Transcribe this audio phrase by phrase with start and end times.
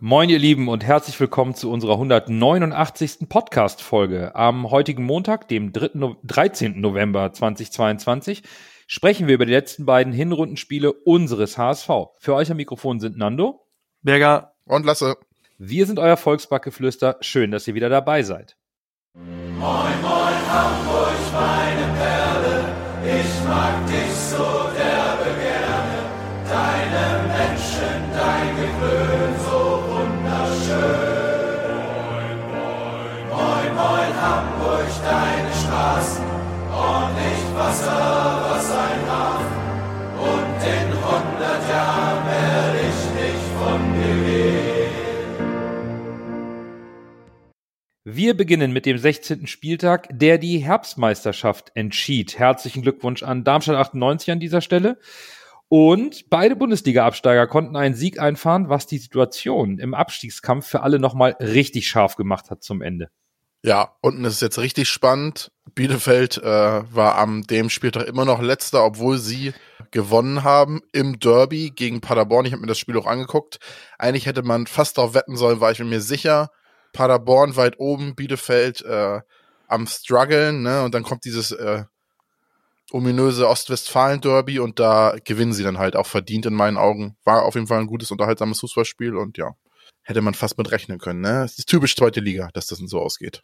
[0.00, 3.28] Moin, ihr Lieben, und herzlich willkommen zu unserer 189.
[3.28, 4.32] Podcast-Folge.
[4.36, 6.14] Am heutigen Montag, dem 3.
[6.22, 6.80] 13.
[6.80, 8.44] November 2022,
[8.86, 11.88] sprechen wir über die letzten beiden Hinrundenspiele unseres HSV.
[12.20, 13.66] Für euch am Mikrofon sind Nando,
[14.02, 15.16] Berger und Lasse.
[15.58, 17.16] Wir sind euer Volksbackgeflüster.
[17.20, 18.56] Schön, dass ihr wieder dabei seid.
[19.14, 22.64] Moin, moin, Hamburg, meine Perle,
[23.02, 24.44] ich mag dich so
[24.76, 25.98] derbe gerne.
[26.48, 29.27] Deine Menschen, dein Gewöhn,
[35.08, 36.24] deine Straßen,
[36.70, 38.00] ordentlich Wasser,
[38.50, 39.56] was ein Hafen.
[40.32, 44.68] Und in hundert Jahren werde ich nicht von dir gehen.
[48.04, 49.46] Wir beginnen mit dem 16.
[49.46, 52.38] Spieltag, der die Herbstmeisterschaft entschied.
[52.38, 54.98] Herzlichen Glückwunsch an Darmstadt 98 an dieser Stelle.
[55.68, 61.36] Und beide Bundesliga-Absteiger konnten einen Sieg einfahren, was die Situation im Abstiegskampf für alle nochmal
[61.40, 63.10] richtig scharf gemacht hat zum Ende.
[63.62, 65.50] Ja, unten ist es jetzt richtig spannend.
[65.74, 69.52] Bielefeld äh, war am dem Spieltag immer noch letzter, obwohl sie
[69.90, 72.46] gewonnen haben im Derby gegen Paderborn.
[72.46, 73.58] Ich habe mir das Spiel auch angeguckt.
[73.98, 76.50] Eigentlich hätte man fast darauf wetten sollen, war ich mir sicher.
[76.92, 79.20] Paderborn weit oben, Bielefeld äh,
[79.66, 80.82] am struggeln, ne?
[80.84, 81.84] Und dann kommt dieses äh,
[82.92, 87.16] ominöse Ostwestfalen-Derby und da gewinnen sie dann halt auch verdient in meinen Augen.
[87.24, 89.54] War auf jeden Fall ein gutes, unterhaltsames Fußballspiel und ja,
[90.08, 91.20] hätte man fast mit rechnen können.
[91.20, 91.44] Ne?
[91.44, 93.42] Es ist typisch zweite Liga, dass das so ausgeht.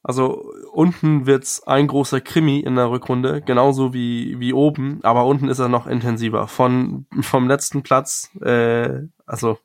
[0.00, 5.48] Also unten wird's ein großer Krimi in der Rückrunde, genauso wie, wie oben, aber unten
[5.48, 6.46] ist er noch intensiver.
[6.46, 9.58] Von, vom letzten Platz, äh, also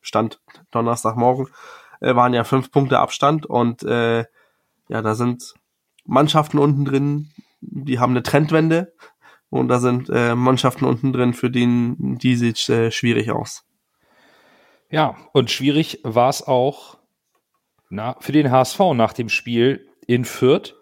[0.00, 0.40] Stand
[0.70, 1.48] Donnerstagmorgen,
[2.00, 4.20] äh, waren ja fünf Punkte Abstand und äh,
[4.88, 5.54] ja, da sind
[6.06, 8.94] Mannschaften unten drin, die haben eine Trendwende
[9.50, 13.66] und da sind äh, Mannschaften unten drin, für die, die sieht äh, schwierig aus.
[14.92, 16.98] Ja, und schwierig war es auch
[17.88, 20.74] na, für den HSV nach dem Spiel in Fürth.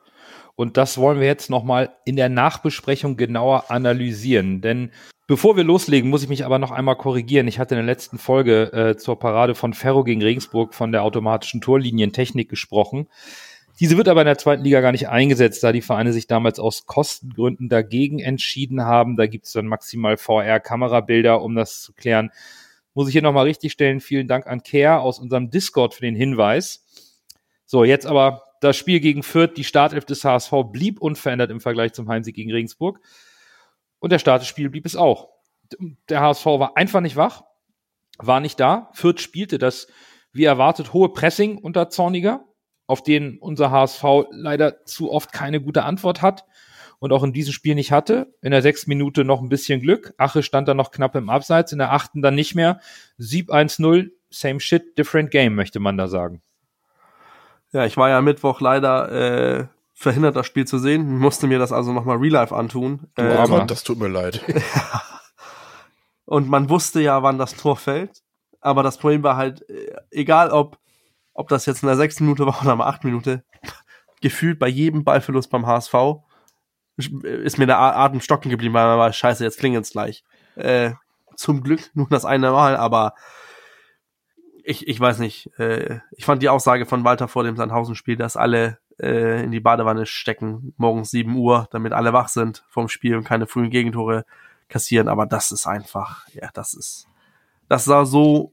[0.56, 4.62] Und das wollen wir jetzt nochmal in der Nachbesprechung genauer analysieren.
[4.62, 4.90] Denn
[5.28, 7.46] bevor wir loslegen, muss ich mich aber noch einmal korrigieren.
[7.46, 11.04] Ich hatte in der letzten Folge äh, zur Parade von Ferro gegen Regensburg von der
[11.04, 13.06] automatischen Torlinientechnik gesprochen.
[13.78, 16.58] Diese wird aber in der zweiten Liga gar nicht eingesetzt, da die Vereine sich damals
[16.58, 19.16] aus Kostengründen dagegen entschieden haben.
[19.16, 22.32] Da gibt es dann maximal VR-Kamerabilder, um das zu klären.
[22.94, 24.00] Muss ich hier nochmal richtig stellen.
[24.00, 26.84] Vielen Dank an Care aus unserem Discord für den Hinweis.
[27.64, 29.54] So, jetzt aber das Spiel gegen Fürth.
[29.56, 33.00] Die Startelf des HSV blieb unverändert im Vergleich zum Heimsieg gegen Regensburg.
[34.00, 35.28] Und der Start des Spiels blieb es auch.
[36.08, 37.42] Der HSV war einfach nicht wach,
[38.18, 38.90] war nicht da.
[38.92, 39.86] Fürth spielte das,
[40.32, 42.44] wie erwartet, hohe Pressing unter Zorniger,
[42.86, 46.44] auf den unser HSV leider zu oft keine gute Antwort hat
[47.00, 48.32] und auch in diesem Spiel nicht hatte.
[48.42, 50.14] In der sechsten Minute noch ein bisschen Glück.
[50.18, 52.78] Ache stand dann noch knapp im Abseits, in der achten dann nicht mehr.
[53.16, 56.42] Sieb 1-0, same shit, different game, möchte man da sagen.
[57.72, 61.18] Ja, ich war ja Mittwoch leider äh, verhindert, das Spiel zu sehen.
[61.18, 63.08] Musste mir das also nochmal real life antun.
[63.14, 64.44] Du äh, das tut mir leid.
[66.26, 68.22] Und man wusste ja, wann das Tor fällt.
[68.60, 70.78] Aber das Problem war halt, äh, egal ob,
[71.32, 73.42] ob das jetzt in der sechsten Minute war oder in der achten Minute,
[74.20, 75.94] gefühlt bei jedem Ballverlust beim HSV
[77.08, 80.24] ist mir der Atem stocken geblieben, weil man war, scheiße, jetzt klingelt's gleich.
[80.56, 80.92] Äh,
[81.36, 83.14] zum Glück nur das eine Mal, aber
[84.64, 88.36] ich, ich weiß nicht, äh, ich fand die Aussage von Walter vor dem Sandhausen-Spiel, dass
[88.36, 93.16] alle äh, in die Badewanne stecken, morgens 7 Uhr, damit alle wach sind vom Spiel
[93.16, 94.24] und keine frühen Gegentore
[94.68, 97.08] kassieren, aber das ist einfach, ja, das ist,
[97.68, 98.52] das sah so,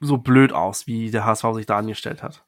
[0.00, 2.45] so blöd aus, wie der HSV sich da angestellt hat.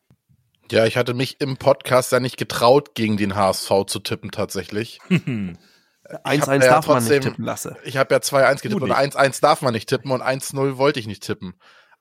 [0.71, 5.01] Ja, ich hatte mich im Podcast ja nicht getraut, gegen den HSV zu tippen, tatsächlich.
[5.09, 7.77] 1-1 ja darf trotzdem, man nicht tippen lassen.
[7.85, 11.07] Ich habe ja 2-1 getippt und 1-1 darf man nicht tippen und 1-0 wollte ich
[11.07, 11.55] nicht tippen.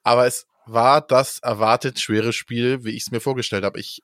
[0.04, 3.80] Aber es war das erwartet schwere Spiel, wie ich es mir vorgestellt habe.
[3.80, 4.02] Ich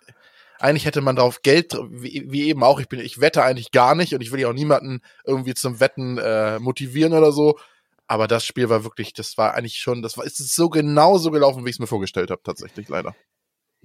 [0.60, 3.96] eigentlich hätte man darauf Geld, wie, wie, eben auch, ich bin, ich wette eigentlich gar
[3.96, 7.58] nicht und ich will ja auch niemanden irgendwie zum Wetten äh, motivieren oder so.
[8.08, 11.32] Aber das Spiel war wirklich, das war eigentlich schon, das war, ist so genau so
[11.32, 13.16] gelaufen, wie ich es mir vorgestellt habe, tatsächlich leider.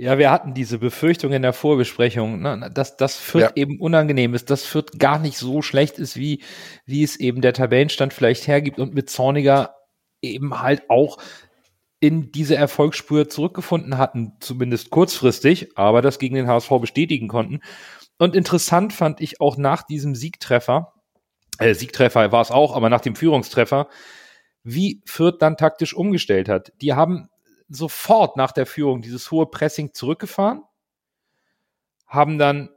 [0.00, 3.50] Ja, wir hatten diese Befürchtung in der Vorbesprechung, ne, dass das Fürth ja.
[3.56, 6.40] eben unangenehm ist, dass Fürth gar nicht so schlecht ist, wie,
[6.86, 9.74] wie es eben der Tabellenstand vielleicht hergibt und mit Zorniger
[10.22, 11.18] eben halt auch
[11.98, 17.58] in diese Erfolgsspur zurückgefunden hatten, zumindest kurzfristig, aber das gegen den HSV bestätigen konnten.
[18.18, 20.92] Und interessant fand ich auch nach diesem Siegtreffer,
[21.58, 23.88] äh, Siegtreffer war es auch, aber nach dem Führungstreffer,
[24.62, 26.72] wie Fürth dann taktisch umgestellt hat.
[26.80, 27.28] Die haben
[27.68, 30.62] sofort nach der Führung dieses hohe Pressing zurückgefahren,
[32.06, 32.70] haben dann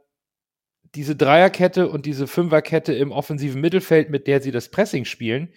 [0.94, 5.54] diese Dreierkette und diese Fünferkette im offensiven Mittelfeld, mit der sie das Pressing spielen,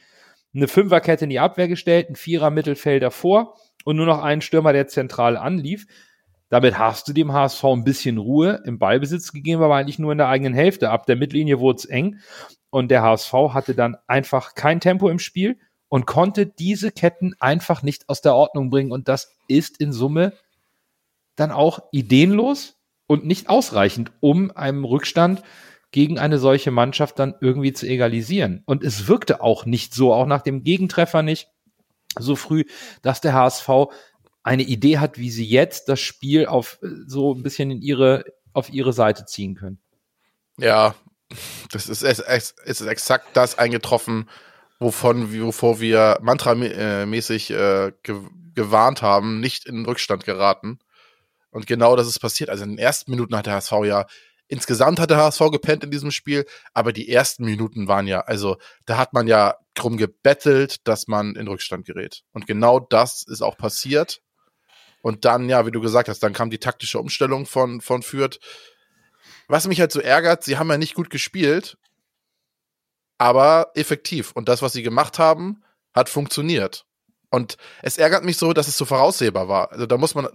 [0.53, 4.71] eine Fünferkette in die Abwehr gestellt, ein Vierer Mittelfeld davor und nur noch einen Stürmer,
[4.71, 5.85] der zentral anlief.
[6.47, 10.19] Damit hast du dem HSV ein bisschen Ruhe im Ballbesitz gegeben, aber eigentlich nur in
[10.19, 10.91] der eigenen Hälfte.
[10.91, 12.19] Ab der Mittellinie wurde es eng
[12.69, 15.57] und der HSV hatte dann einfach kein Tempo im Spiel
[15.89, 18.91] und konnte diese Ketten einfach nicht aus der Ordnung bringen.
[18.91, 20.33] Und das ist in Summe
[21.35, 22.75] dann auch ideenlos
[23.07, 25.43] und nicht ausreichend, um einem Rückstand
[25.91, 28.63] gegen eine solche Mannschaft dann irgendwie zu egalisieren.
[28.65, 31.49] Und es wirkte auch nicht so, auch nach dem Gegentreffer nicht
[32.17, 32.65] so früh,
[33.01, 33.69] dass der HSV
[34.43, 38.71] eine Idee hat, wie sie jetzt das Spiel auf so ein bisschen in ihre, auf
[38.71, 39.79] ihre Seite ziehen können.
[40.57, 40.95] Ja,
[41.71, 42.19] das ist, es
[42.63, 44.29] ist exakt das eingetroffen,
[44.79, 48.15] wovon, wovor wir mantramäßig äh, ge
[48.53, 50.79] gewarnt haben, nicht in Rückstand geraten.
[51.51, 52.49] Und genau das ist passiert.
[52.49, 54.05] Also in den ersten Minuten hat der HSV ja
[54.47, 58.57] Insgesamt hat der HSV gepennt in diesem Spiel, aber die ersten Minuten waren ja, also
[58.85, 62.21] da hat man ja drum gebettelt, dass man in Rückstand gerät.
[62.31, 64.21] Und genau das ist auch passiert.
[65.01, 68.39] Und dann, ja, wie du gesagt hast, dann kam die taktische Umstellung von, von Fürth.
[69.47, 71.77] Was mich halt so ärgert, sie haben ja nicht gut gespielt,
[73.17, 74.31] aber effektiv.
[74.31, 75.63] Und das, was sie gemacht haben,
[75.93, 76.85] hat funktioniert.
[77.29, 79.71] Und es ärgert mich so, dass es so voraussehbar war.
[79.71, 80.27] Also da muss man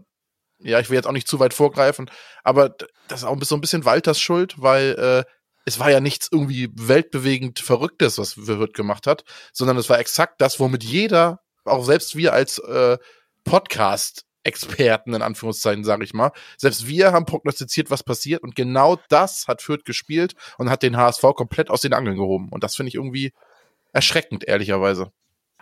[0.62, 2.10] ja, ich will jetzt auch nicht zu weit vorgreifen,
[2.44, 2.70] aber
[3.08, 5.30] das ist auch so ein bisschen Walters Schuld, weil äh,
[5.64, 10.40] es war ja nichts irgendwie weltbewegend Verrücktes, was Wirt gemacht hat, sondern es war exakt
[10.40, 12.98] das, womit jeder, auch selbst wir als äh,
[13.44, 16.32] Podcast Experten in Anführungszeichen, sage ich mal.
[16.56, 20.96] Selbst wir haben prognostiziert, was passiert und genau das hat Fürth gespielt und hat den
[20.96, 23.32] HSV komplett aus den Angeln gehoben und das finde ich irgendwie
[23.92, 25.12] erschreckend, ehrlicherweise.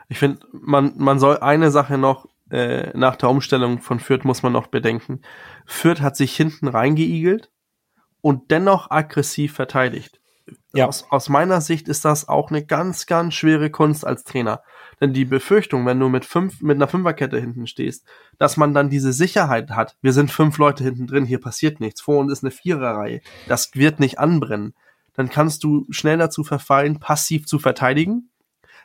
[0.09, 4.43] Ich finde, man, man soll eine Sache noch äh, nach der Umstellung von Fürth muss
[4.43, 5.21] man noch bedenken.
[5.67, 7.51] Fürth hat sich hinten reingeigelt
[8.21, 10.21] und dennoch aggressiv verteidigt.
[10.75, 10.87] Ja.
[10.87, 14.63] Aus, aus meiner Sicht ist das auch eine ganz, ganz schwere Kunst als Trainer.
[15.01, 18.05] Denn die Befürchtung, wenn du mit fünf, mit einer Fünferkette hinten stehst,
[18.39, 22.03] dass man dann diese Sicherheit hat, wir sind fünf Leute hinten drin, hier passiert nichts,
[22.03, 24.75] vor uns ist eine Viererreihe, das wird nicht anbrennen,
[25.15, 28.31] dann kannst du schnell dazu verfallen, passiv zu verteidigen.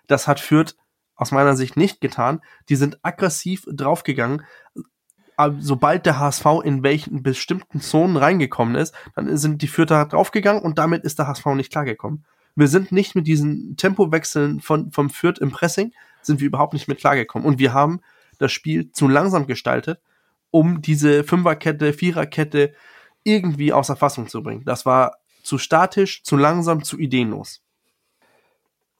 [0.08, 0.76] Das hat Fürth
[1.16, 2.42] aus meiner Sicht nicht getan.
[2.70, 4.44] Die sind aggressiv draufgegangen.
[5.60, 10.78] Sobald der HSV in welchen bestimmten Zonen reingekommen ist, dann sind die Fürther draufgegangen und
[10.78, 12.26] damit ist der HSV nicht klargekommen.
[12.56, 15.92] Wir sind nicht mit diesen Tempowechseln von, vom Fürth im Pressing,
[16.22, 17.48] sind wir überhaupt nicht mit klargekommen.
[17.48, 18.02] Und wir haben
[18.38, 20.00] das Spiel zu langsam gestaltet,
[20.52, 22.74] um diese Fünferkette, Viererkette
[23.24, 24.66] irgendwie außer Fassung zu bringen.
[24.66, 27.62] Das war zu statisch, zu langsam, zu ideenlos.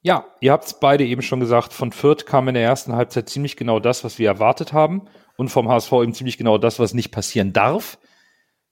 [0.02, 3.30] Ja, ihr habt es beide eben schon gesagt, von Fürth kam in der ersten Halbzeit
[3.30, 5.04] ziemlich genau das, was wir erwartet haben
[5.44, 8.00] und vom HSV eben ziemlich genau das, was nicht passieren darf.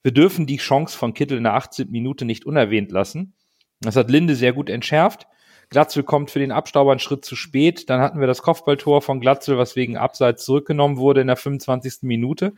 [0.03, 1.91] Wir dürfen die Chance von Kittel in der 18.
[1.91, 3.33] Minute nicht unerwähnt lassen.
[3.81, 5.27] Das hat Linde sehr gut entschärft.
[5.69, 7.89] Glatzel kommt für den Abstauber einen Schritt zu spät.
[7.89, 12.03] Dann hatten wir das Kopfballtor von Glatzel, was wegen Abseits zurückgenommen wurde in der 25.
[12.03, 12.53] Minute.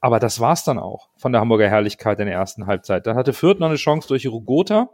[0.00, 3.06] Aber das war's dann auch von der Hamburger Herrlichkeit in der ersten Halbzeit.
[3.06, 4.90] Dann hatte Fürth noch eine Chance durch Rugota.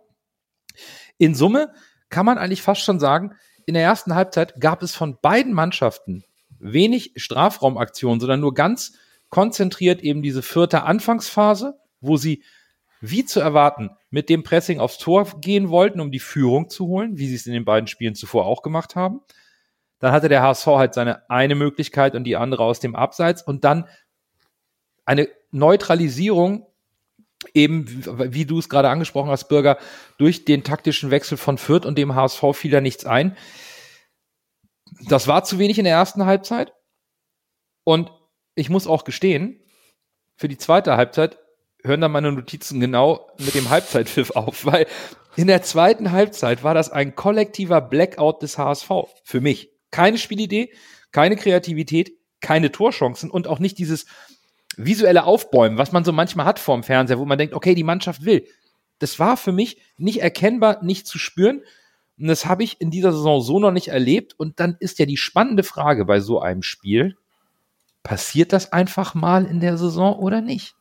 [1.19, 1.73] In Summe
[2.09, 3.35] kann man eigentlich fast schon sagen,
[3.67, 6.25] in der ersten Halbzeit gab es von beiden Mannschaften
[6.65, 8.95] wenig Strafraumaktionen, sondern nur ganz
[9.29, 12.43] konzentriert eben diese vierte Anfangsphase, wo sie,
[13.01, 17.19] wie zu erwarten, mit dem Pressing aufs Tor gehen wollten, um die Führung zu holen,
[17.19, 19.21] wie sie es in den beiden Spielen zuvor auch gemacht haben.
[19.99, 23.65] Dann hatte der HSV halt seine eine Möglichkeit und die andere aus dem Abseits und
[23.65, 23.87] dann
[25.05, 26.67] eine Neutralisierung
[27.53, 29.77] eben, wie du es gerade angesprochen hast, Bürger,
[30.17, 33.37] durch den taktischen Wechsel von Fürth und dem HSV fiel da nichts ein.
[35.03, 36.73] Das war zu wenig in der ersten Halbzeit.
[37.85, 38.11] Und
[38.55, 39.61] ich muss auch gestehen,
[40.37, 41.39] für die zweite Halbzeit
[41.83, 44.87] hören da meine Notizen genau mit dem Halbzeitpfiff auf, weil
[45.37, 48.91] in der zweiten Halbzeit war das ein kollektiver Blackout des HSV.
[49.25, 49.71] Für mich.
[49.91, 50.73] Keine Spielidee,
[51.13, 54.07] keine Kreativität, keine Torchancen und auch nicht dieses,
[54.77, 58.25] visuelle Aufbäumen, was man so manchmal hat vorm Fernseher, wo man denkt, okay, die Mannschaft
[58.25, 58.47] will.
[58.99, 61.63] Das war für mich nicht erkennbar, nicht zu spüren.
[62.19, 64.35] Und das habe ich in dieser Saison so noch nicht erlebt.
[64.39, 67.17] Und dann ist ja die spannende Frage bei so einem Spiel,
[68.03, 70.75] passiert das einfach mal in der Saison oder nicht?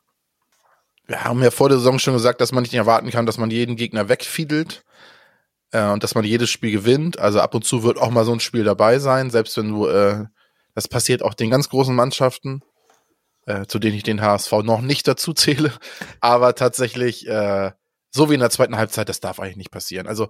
[1.06, 3.52] Wir haben ja vor der Saison schon gesagt, dass man nicht erwarten kann, dass man
[3.52, 4.84] jeden Gegner wegfiedelt
[5.72, 7.20] äh, und dass man jedes Spiel gewinnt.
[7.20, 9.88] Also ab und zu wird auch mal so ein Spiel dabei sein, selbst wenn du,
[9.88, 10.26] äh,
[10.76, 12.62] das passiert auch den ganz großen Mannschaften
[13.46, 15.74] äh, zu denen ich den HSV noch nicht dazu zähle.
[16.20, 17.72] Aber tatsächlich, äh,
[18.12, 20.08] so wie in der zweiten Halbzeit, das darf eigentlich nicht passieren.
[20.08, 20.30] Also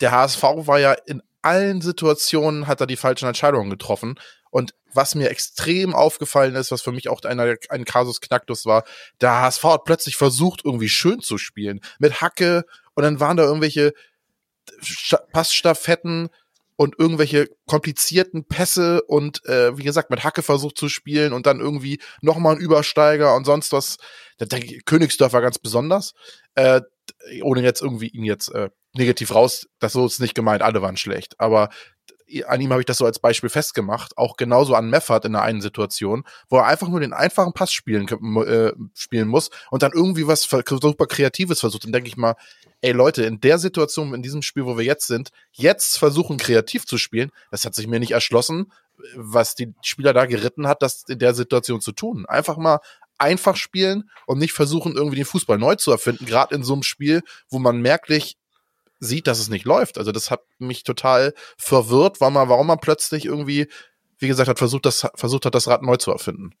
[0.00, 4.18] der HSV war ja in allen Situationen, hat er die falschen Entscheidungen getroffen.
[4.50, 8.84] Und was mir extrem aufgefallen ist, was für mich auch einer, ein Kasus Knacktus war,
[9.20, 11.80] der HSV hat plötzlich versucht, irgendwie schön zu spielen.
[11.98, 12.64] Mit Hacke
[12.94, 13.92] und dann waren da irgendwelche
[15.32, 16.30] Passstaffetten,
[16.78, 21.58] und irgendwelche komplizierten Pässe und äh, wie gesagt mit Hacke versucht zu spielen und dann
[21.58, 23.96] irgendwie nochmal ein Übersteiger und sonst was.
[24.38, 26.14] Der, der Königsdorf war ganz besonders.
[26.54, 26.82] Äh,
[27.42, 30.96] ohne jetzt irgendwie ihn jetzt äh, negativ raus, das so ist nicht gemeint, alle waren
[30.96, 31.38] schlecht.
[31.38, 31.68] Aber
[32.46, 35.42] an ihm habe ich das so als Beispiel festgemacht, auch genauso an Meffert in der
[35.42, 39.92] einen Situation, wo er einfach nur den einfachen Pass spielen, äh, spielen muss und dann
[39.92, 41.84] irgendwie was super Kreatives versucht.
[41.84, 42.34] Dann denke ich mal,
[42.80, 46.86] ey Leute, in der Situation, in diesem Spiel, wo wir jetzt sind, jetzt versuchen kreativ
[46.86, 48.72] zu spielen, das hat sich mir nicht erschlossen,
[49.14, 52.26] was die Spieler da geritten hat, das in der Situation zu tun.
[52.26, 52.80] Einfach mal
[53.16, 56.84] einfach spielen und nicht versuchen, irgendwie den Fußball neu zu erfinden, gerade in so einem
[56.84, 58.37] Spiel, wo man merklich
[59.00, 59.98] sieht, dass es nicht läuft.
[59.98, 63.68] Also das hat mich total verwirrt, weil man, warum man plötzlich irgendwie,
[64.18, 66.54] wie gesagt, hat versucht, das, versucht hat, das Rad neu zu erfinden.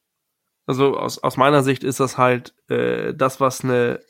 [0.66, 4.00] Also aus, aus meiner Sicht ist das halt äh, das, was eine,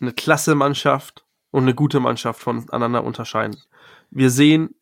[0.00, 3.60] eine klasse Mannschaft und eine gute Mannschaft voneinander unterscheiden.
[4.10, 4.74] Wir sehen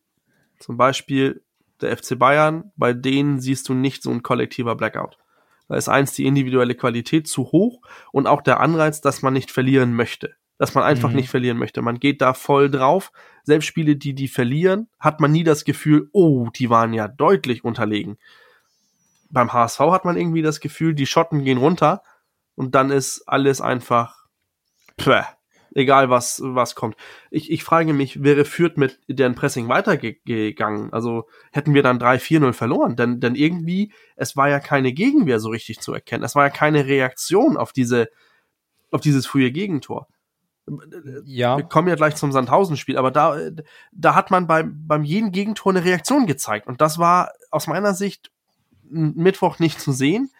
[0.59, 1.43] zum Beispiel
[1.81, 5.17] der FC Bayern, bei denen siehst du nicht so ein kollektiver Blackout.
[5.67, 7.81] Da ist eins die individuelle Qualität zu hoch
[8.11, 11.17] und auch der Anreiz, dass man nicht verlieren möchte dass man einfach mhm.
[11.17, 11.81] nicht verlieren möchte.
[11.81, 13.11] Man geht da voll drauf.
[13.43, 17.63] Selbst Spiele, die die verlieren, hat man nie das Gefühl, oh, die waren ja deutlich
[17.63, 18.17] unterlegen.
[19.29, 22.03] Beim HSV hat man irgendwie das Gefühl, die Schotten gehen runter
[22.55, 24.25] und dann ist alles einfach
[25.01, 25.23] pff,
[25.73, 26.95] egal was was kommt.
[27.31, 30.93] Ich, ich frage mich, wäre Fürth mit deren Pressing weitergegangen?
[30.93, 32.95] Also hätten wir dann 3-4-0 verloren?
[32.95, 36.23] Denn, denn irgendwie, es war ja keine Gegenwehr so richtig zu erkennen.
[36.23, 38.09] Es war ja keine Reaktion auf diese
[38.91, 40.07] auf dieses frühe Gegentor
[41.25, 41.57] ja.
[41.57, 43.37] Wir kommen ja gleich zum Sandhausen-Spiel, aber da,
[43.91, 46.67] da hat man beim, beim jeden Gegentor eine Reaktion gezeigt.
[46.67, 48.31] Und das war aus meiner Sicht
[48.83, 50.31] Mittwoch nicht zu sehen.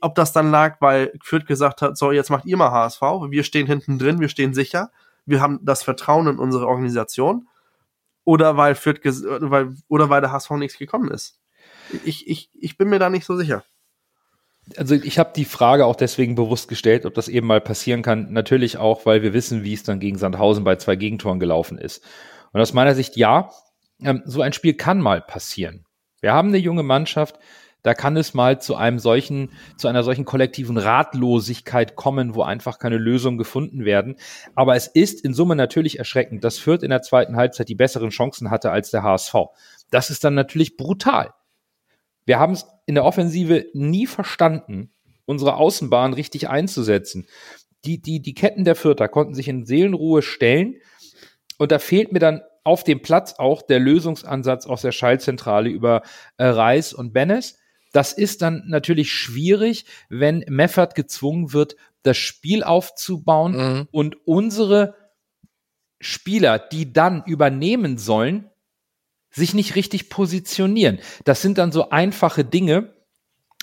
[0.00, 3.00] Ob das dann lag, weil Fürth gesagt hat, so, jetzt macht ihr mal HSV,
[3.30, 4.90] wir stehen hinten drin, wir stehen sicher,
[5.24, 7.48] wir haben das Vertrauen in unsere Organisation.
[8.24, 11.40] Oder weil Fürth, weil, oder weil der HSV nichts gekommen ist.
[12.04, 13.64] Ich, ich, ich bin mir da nicht so sicher
[14.76, 18.32] also ich habe die Frage auch deswegen bewusst gestellt, ob das eben mal passieren kann.
[18.32, 22.02] Natürlich auch, weil wir wissen, wie es dann gegen Sandhausen bei zwei Gegentoren gelaufen ist.
[22.52, 23.50] Und aus meiner Sicht ja,
[24.02, 25.84] ähm, so ein Spiel kann mal passieren.
[26.20, 27.38] Wir haben eine junge Mannschaft,
[27.82, 32.78] da kann es mal zu einem solchen, zu einer solchen kollektiven Ratlosigkeit kommen, wo einfach
[32.78, 34.16] keine Lösungen gefunden werden.
[34.54, 38.10] Aber es ist in Summe natürlich erschreckend, dass Fürth in der zweiten Halbzeit die besseren
[38.10, 39.34] Chancen hatte als der HSV.
[39.90, 41.32] Das ist dann natürlich brutal.
[42.26, 44.92] Wir haben es in der Offensive nie verstanden,
[45.24, 47.26] unsere Außenbahn richtig einzusetzen.
[47.84, 50.76] Die, die, die Ketten der Vierter konnten sich in Seelenruhe stellen.
[51.58, 56.02] Und da fehlt mir dann auf dem Platz auch der Lösungsansatz aus der Schallzentrale über
[56.36, 57.58] äh, Reis und Bennes.
[57.92, 63.88] Das ist dann natürlich schwierig, wenn Meffert gezwungen wird, das Spiel aufzubauen mhm.
[63.90, 64.94] und unsere
[66.00, 68.49] Spieler, die dann übernehmen sollen,
[69.30, 70.98] sich nicht richtig positionieren.
[71.24, 72.94] Das sind dann so einfache Dinge,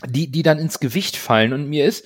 [0.05, 1.53] die, die dann ins Gewicht fallen.
[1.53, 2.05] Und mir ist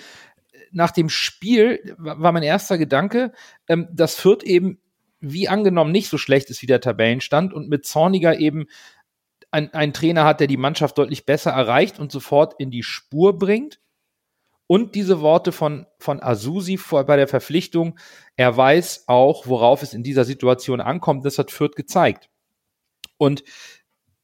[0.71, 3.33] nach dem Spiel war mein erster Gedanke,
[3.67, 4.79] ähm, dass Fürth eben
[5.19, 8.65] wie angenommen nicht so schlecht ist wie der Tabellenstand und mit Zorniger eben
[9.51, 13.37] ein, ein Trainer hat, der die Mannschaft deutlich besser erreicht und sofort in die Spur
[13.37, 13.79] bringt.
[14.65, 17.99] Und diese Worte von, von Azusi vor, bei der Verpflichtung,
[18.37, 22.30] er weiß auch, worauf es in dieser Situation ankommt, das hat Fürth gezeigt.
[23.21, 23.43] Und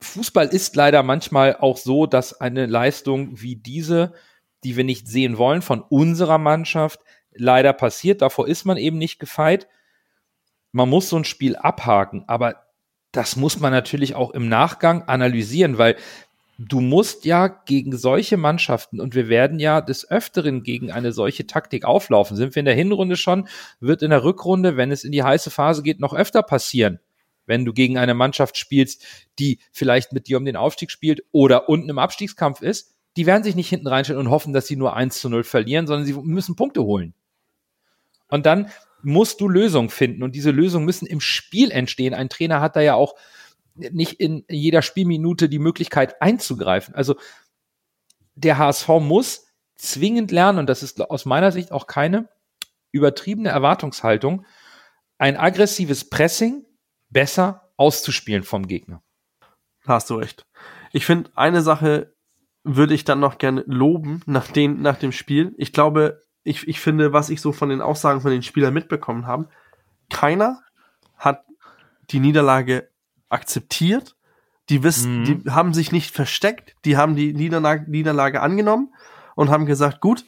[0.01, 4.13] Fußball ist leider manchmal auch so, dass eine Leistung wie diese,
[4.63, 7.01] die wir nicht sehen wollen, von unserer Mannschaft
[7.31, 8.23] leider passiert.
[8.23, 9.67] Davor ist man eben nicht gefeit.
[10.71, 12.55] Man muss so ein Spiel abhaken, aber
[13.11, 15.95] das muss man natürlich auch im Nachgang analysieren, weil
[16.57, 21.45] du musst ja gegen solche Mannschaften und wir werden ja des Öfteren gegen eine solche
[21.45, 22.35] Taktik auflaufen.
[22.35, 23.47] Sind wir in der Hinrunde schon,
[23.79, 26.99] wird in der Rückrunde, wenn es in die heiße Phase geht, noch öfter passieren
[27.47, 29.03] wenn du gegen eine Mannschaft spielst,
[29.39, 33.43] die vielleicht mit dir um den Aufstieg spielt oder unten im Abstiegskampf ist, die werden
[33.43, 36.13] sich nicht hinten reinstellen und hoffen, dass sie nur 1 zu 0 verlieren, sondern sie
[36.13, 37.15] müssen Punkte holen.
[38.29, 38.69] Und dann
[39.01, 42.13] musst du Lösungen finden und diese Lösungen müssen im Spiel entstehen.
[42.13, 43.15] Ein Trainer hat da ja auch
[43.75, 46.93] nicht in jeder Spielminute die Möglichkeit einzugreifen.
[46.93, 47.15] Also
[48.35, 52.29] der HSV muss zwingend lernen, und das ist aus meiner Sicht auch keine
[52.91, 54.45] übertriebene Erwartungshaltung,
[55.17, 56.65] ein aggressives Pressing
[57.09, 59.01] besser auszuspielen vom Gegner.
[59.85, 60.45] Hast du recht.
[60.91, 62.13] Ich finde, eine Sache
[62.63, 65.53] würde ich dann noch gerne loben nach, den, nach dem Spiel.
[65.57, 69.25] Ich glaube, ich, ich finde, was ich so von den Aussagen von den Spielern mitbekommen
[69.25, 69.49] habe,
[70.09, 70.61] keiner
[71.17, 71.45] hat
[72.09, 72.89] die Niederlage
[73.29, 74.15] akzeptiert.
[74.69, 75.23] Die wissen, mhm.
[75.23, 78.93] die haben sich nicht versteckt, die haben die Niederlage, Niederlage angenommen
[79.35, 80.25] und haben gesagt, gut,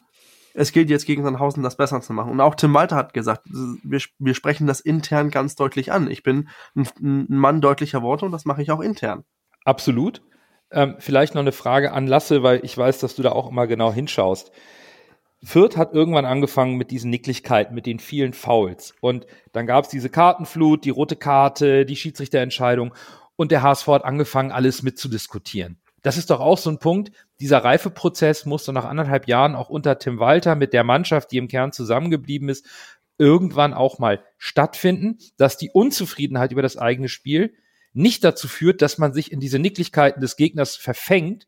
[0.54, 2.32] es gilt jetzt gegen Sandhausen das besser zu machen.
[2.32, 6.10] Und auch Tim Walter hat gesagt, wir, wir sprechen das intern ganz deutlich an.
[6.10, 9.24] Ich bin ein, ein Mann deutlicher Worte und das mache ich auch intern.
[9.64, 10.22] Absolut.
[10.72, 13.66] Ähm, vielleicht noch eine Frage an Lasse, weil ich weiß, dass du da auch immer
[13.66, 14.52] genau hinschaust.
[15.42, 18.94] Fürth hat irgendwann angefangen mit diesen Nicklichkeiten, mit den vielen Fouls.
[19.00, 22.94] Und dann gab es diese Kartenflut, die rote Karte, die Schiedsrichterentscheidung.
[23.36, 25.79] Und der HSV hat angefangen, alles mitzudiskutieren.
[26.02, 27.12] Das ist doch auch so ein Punkt.
[27.40, 31.48] Dieser Reifeprozess musste nach anderthalb Jahren auch unter Tim Walter mit der Mannschaft, die im
[31.48, 32.66] Kern zusammengeblieben ist,
[33.18, 37.54] irgendwann auch mal stattfinden, dass die Unzufriedenheit über das eigene Spiel
[37.92, 41.46] nicht dazu führt, dass man sich in diese Nicklichkeiten des Gegners verfängt,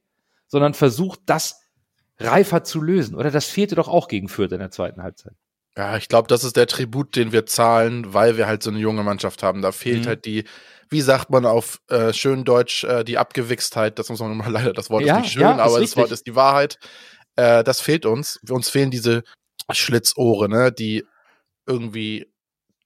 [0.49, 1.63] sondern versucht, das
[2.19, 3.15] reifer zu lösen.
[3.15, 5.35] Oder das fehlte doch auch gegen Fürth in der zweiten Halbzeit.
[5.77, 8.79] Ja, ich glaube, das ist der Tribut, den wir zahlen, weil wir halt so eine
[8.79, 9.63] junge Mannschaft haben.
[9.63, 10.09] Da fehlt mhm.
[10.09, 10.45] halt die,
[10.93, 13.99] wie sagt man auf äh, schön Deutsch, äh, die Abgewichstheit.
[13.99, 16.13] Das muss man mal leider, das Wort ja, ist nicht schön, ja, aber das Wort
[16.13, 16.79] ist die Wahrheit.
[17.37, 18.39] Äh, das fehlt uns.
[18.49, 19.25] Uns fehlen diese
[19.71, 21.05] Schlitzohre, ne, die
[21.67, 22.31] irgendwie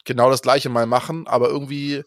[0.04, 2.04] genau das Gleiche mal machen, aber irgendwie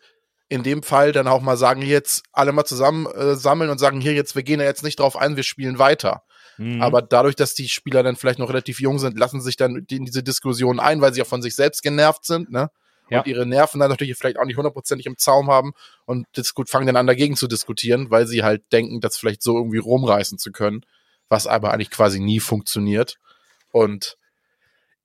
[0.48, 4.02] in dem Fall dann auch mal sagen, jetzt alle mal zusammen äh, sammeln und sagen,
[4.02, 6.24] hier jetzt, wir gehen ja jetzt nicht drauf ein, wir spielen weiter.
[6.58, 6.82] Mhm.
[6.82, 10.06] Aber dadurch, dass die Spieler dann vielleicht noch relativ jung sind, lassen sich dann in
[10.06, 12.70] diese Diskussion ein, weil sie auch von sich selbst genervt sind, ne?
[13.10, 13.20] Ja.
[13.20, 15.74] Und ihre Nerven dann natürlich vielleicht auch nicht hundertprozentig im Zaum haben
[16.06, 16.28] und
[16.68, 20.38] fangen dann an dagegen zu diskutieren, weil sie halt denken, das vielleicht so irgendwie rumreißen
[20.38, 20.82] zu können,
[21.28, 23.18] was aber eigentlich quasi nie funktioniert.
[23.72, 24.18] Und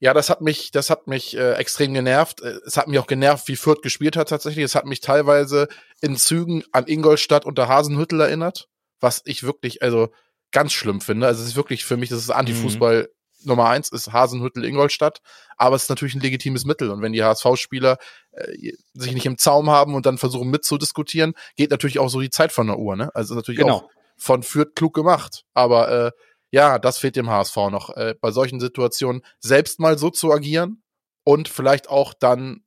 [0.00, 2.42] ja, das hat mich, das hat mich äh, extrem genervt.
[2.42, 4.64] Äh, es hat mich auch genervt, wie Fürth gespielt hat tatsächlich.
[4.64, 5.68] Es hat mich teilweise
[6.00, 8.68] in Zügen an Ingolstadt unter Hasenhüttel erinnert,
[9.00, 10.10] was ich wirklich, also
[10.52, 11.26] ganz schlimm finde.
[11.26, 13.06] Also es ist wirklich für mich, das ist Antifußball mhm.
[13.44, 15.20] Nummer eins, ist Hasenhüttel Ingolstadt,
[15.56, 16.90] aber es ist natürlich ein legitimes Mittel.
[16.90, 17.98] Und wenn die HSV-Spieler
[18.32, 22.30] äh, sich nicht im Zaum haben und dann versuchen mitzudiskutieren, geht natürlich auch so die
[22.30, 22.96] Zeit von der Uhr.
[22.96, 23.14] Ne?
[23.14, 23.76] Also natürlich genau.
[23.76, 25.44] auch von Fürth klug gemacht.
[25.54, 26.10] Aber äh,
[26.50, 30.82] ja, das fehlt dem HSV noch, äh, bei solchen Situationen selbst mal so zu agieren
[31.24, 32.62] und vielleicht auch dann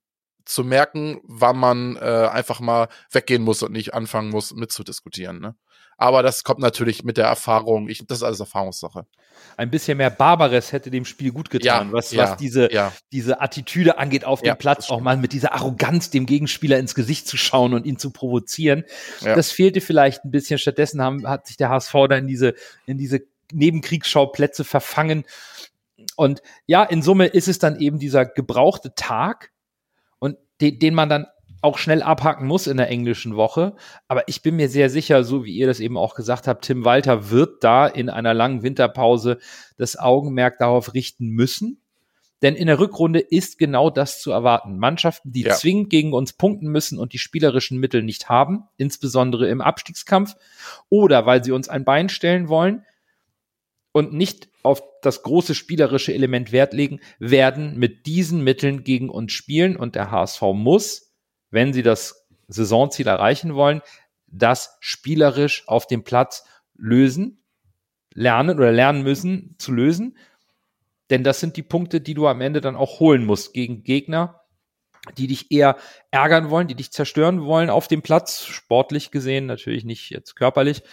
[0.48, 5.40] zu merken, wann man äh, einfach mal weggehen muss und nicht anfangen muss mitzudiskutieren.
[5.40, 5.56] Ne?
[5.98, 7.90] Aber das kommt natürlich mit der Erfahrung.
[7.90, 9.08] Ich, das ist alles Erfahrungssache.
[9.58, 12.94] Ein bisschen mehr Barbares hätte dem Spiel gut getan, ja, was, ja, was diese, ja.
[13.12, 17.28] diese Attitüde angeht auf dem Platz, auch mal mit dieser Arroganz dem Gegenspieler ins Gesicht
[17.28, 18.84] zu schauen und ihn zu provozieren.
[19.22, 20.60] Das fehlte vielleicht ein bisschen.
[20.60, 22.54] Stattdessen haben, hat sich der HSV da in diese,
[22.86, 25.24] in diese Nebenkriegsschauplätze verfangen.
[26.16, 29.52] Und ja, in Summe ist es dann eben dieser gebrauchte Tag
[30.20, 31.28] und den, den man dann
[31.62, 33.76] auch schnell abhaken muss in der englischen Woche.
[34.08, 36.86] Aber ich bin mir sehr sicher, so wie ihr das eben auch gesagt habt, Tim
[36.86, 39.40] Walter wird da in einer langen Winterpause
[39.78, 41.82] das Augenmerk darauf richten müssen.
[42.44, 44.78] Denn in der Rückrunde ist genau das zu erwarten.
[44.78, 45.56] Mannschaften, die ja.
[45.56, 50.36] zwingend gegen uns punkten müssen und die spielerischen Mittel nicht haben, insbesondere im Abstiegskampf,
[50.90, 52.86] oder weil sie uns ein Bein stellen wollen
[53.92, 59.32] und nicht auf das große spielerische Element Wert legen, werden mit diesen Mitteln gegen uns
[59.32, 61.07] spielen und der HSV muss
[61.52, 63.82] wenn sie das Saisonziel erreichen wollen,
[64.28, 67.42] das spielerisch auf dem Platz lösen,
[68.14, 70.18] lernen oder lernen müssen zu lösen.
[71.10, 74.42] Denn das sind die Punkte, die du am Ende dann auch holen musst gegen Gegner,
[75.18, 75.78] die dich eher
[76.12, 80.84] ärgern wollen, die dich zerstören wollen auf dem Platz, sportlich gesehen, natürlich nicht jetzt körperlich.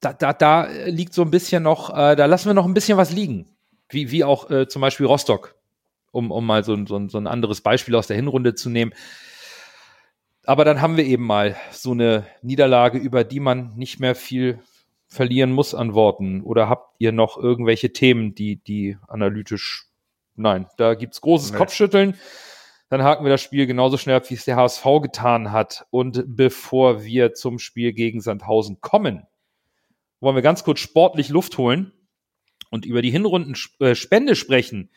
[0.00, 2.98] Da, da, da liegt so ein bisschen noch, äh, da lassen wir noch ein bisschen
[2.98, 3.48] was liegen.
[3.88, 5.56] Wie, wie auch äh, zum Beispiel Rostock,
[6.12, 8.92] um, um mal so, so, so ein anderes Beispiel aus der Hinrunde zu nehmen
[10.44, 14.60] aber dann haben wir eben mal so eine Niederlage, über die man nicht mehr viel
[15.06, 16.42] verlieren muss an Worten.
[16.42, 19.86] Oder habt ihr noch irgendwelche Themen, die, die analytisch,
[20.34, 21.58] nein, da gibt's großes nee.
[21.58, 22.16] Kopfschütteln.
[22.88, 25.86] Dann haken wir das Spiel genauso schnell ab, wie es der HSV getan hat.
[25.90, 29.26] Und bevor wir zum Spiel gegen Sandhausen kommen,
[30.20, 31.92] wollen wir ganz kurz sportlich Luft holen
[32.70, 34.90] und über die Hinrundenspende sprechen,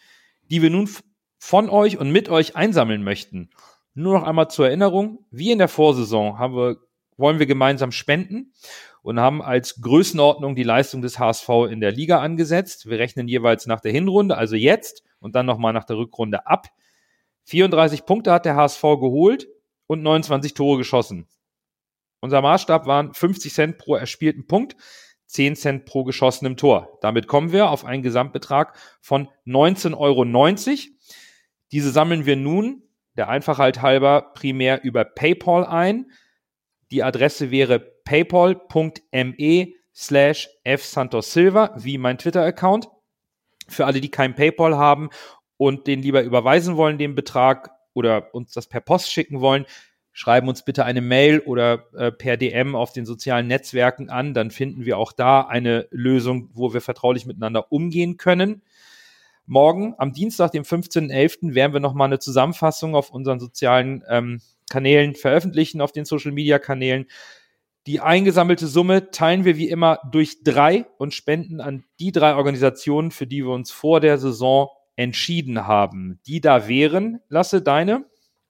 [0.50, 0.90] die wir nun
[1.38, 3.50] von euch und mit euch einsammeln möchten.
[3.98, 6.78] Nur noch einmal zur Erinnerung, wie in der Vorsaison haben wir,
[7.16, 8.54] wollen wir gemeinsam spenden
[9.02, 12.90] und haben als Größenordnung die Leistung des HSV in der Liga angesetzt.
[12.90, 16.68] Wir rechnen jeweils nach der Hinrunde, also jetzt und dann nochmal nach der Rückrunde ab.
[17.46, 19.48] 34 Punkte hat der HSV geholt
[19.88, 21.28] und 29 Tore geschossen.
[22.20, 24.76] Unser Maßstab waren 50 Cent pro erspielten Punkt,
[25.28, 26.98] 10 Cent pro geschossenem Tor.
[27.00, 30.26] Damit kommen wir auf einen Gesamtbetrag von 19,90 Euro.
[31.72, 32.82] Diese sammeln wir nun
[33.16, 36.12] der Einfachheit halber primär über PayPal ein.
[36.92, 42.90] Die Adresse wäre paypal.me slash fsantossilva, wie mein Twitter-Account.
[43.68, 45.10] Für alle, die kein PayPal haben
[45.58, 49.66] und den lieber überweisen wollen, den Betrag oder uns das per Post schicken wollen,
[50.12, 54.34] schreiben uns bitte eine Mail oder äh, per DM auf den sozialen Netzwerken an.
[54.34, 58.62] Dann finden wir auch da eine Lösung, wo wir vertraulich miteinander umgehen können.
[59.48, 65.16] Morgen, am Dienstag, dem 15.11., werden wir nochmal eine Zusammenfassung auf unseren sozialen ähm, Kanälen
[65.16, 67.06] veröffentlichen, auf den Social Media Kanälen.
[67.88, 73.12] Die eingesammelte Summe teilen wir wie immer durch drei und spenden an die drei Organisationen,
[73.12, 76.20] für die wir uns vor der Saison entschieden haben.
[76.26, 78.06] Die da wären, lasse deine.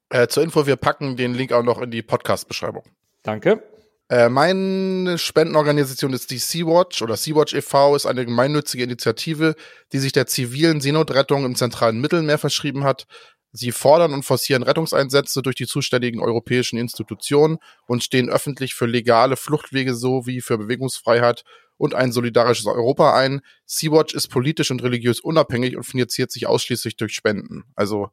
[0.09, 2.83] Äh, zur Info, wir packen den Link auch noch in die Podcast-Beschreibung.
[3.23, 3.61] Danke.
[4.07, 7.95] Äh, meine Spendenorganisation ist die Sea-Watch oder Sea-Watch e.V.
[7.95, 9.55] ist eine gemeinnützige Initiative,
[9.93, 13.07] die sich der zivilen Seenotrettung im zentralen Mittelmeer verschrieben hat.
[13.51, 19.37] Sie fordern und forcieren Rettungseinsätze durch die zuständigen europäischen Institutionen und stehen öffentlich für legale
[19.37, 21.43] Fluchtwege sowie für Bewegungsfreiheit
[21.77, 23.41] und ein solidarisches Europa ein.
[23.65, 27.63] Sea-Watch ist politisch und religiös unabhängig und finanziert sich ausschließlich durch Spenden.
[27.75, 28.09] Also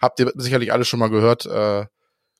[0.00, 1.44] habt ihr sicherlich alle schon mal gehört.
[1.44, 1.86] Äh,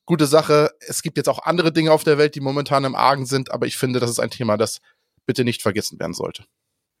[0.05, 0.71] gute Sache.
[0.79, 3.65] Es gibt jetzt auch andere Dinge auf der Welt, die momentan im Argen sind, aber
[3.65, 4.81] ich finde, das ist ein Thema, das
[5.25, 6.45] bitte nicht vergessen werden sollte.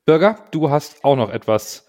[0.05, 1.87] Bürger, du hast auch noch etwas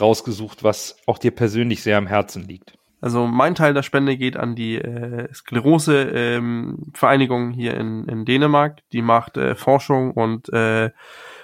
[0.00, 2.78] rausgesucht, was auch dir persönlich sehr am Herzen liegt.
[3.00, 8.80] Also mein Teil der Spende geht an die äh, Sklerose-Vereinigung ähm, hier in, in Dänemark.
[8.92, 10.90] Die macht äh, Forschung und äh,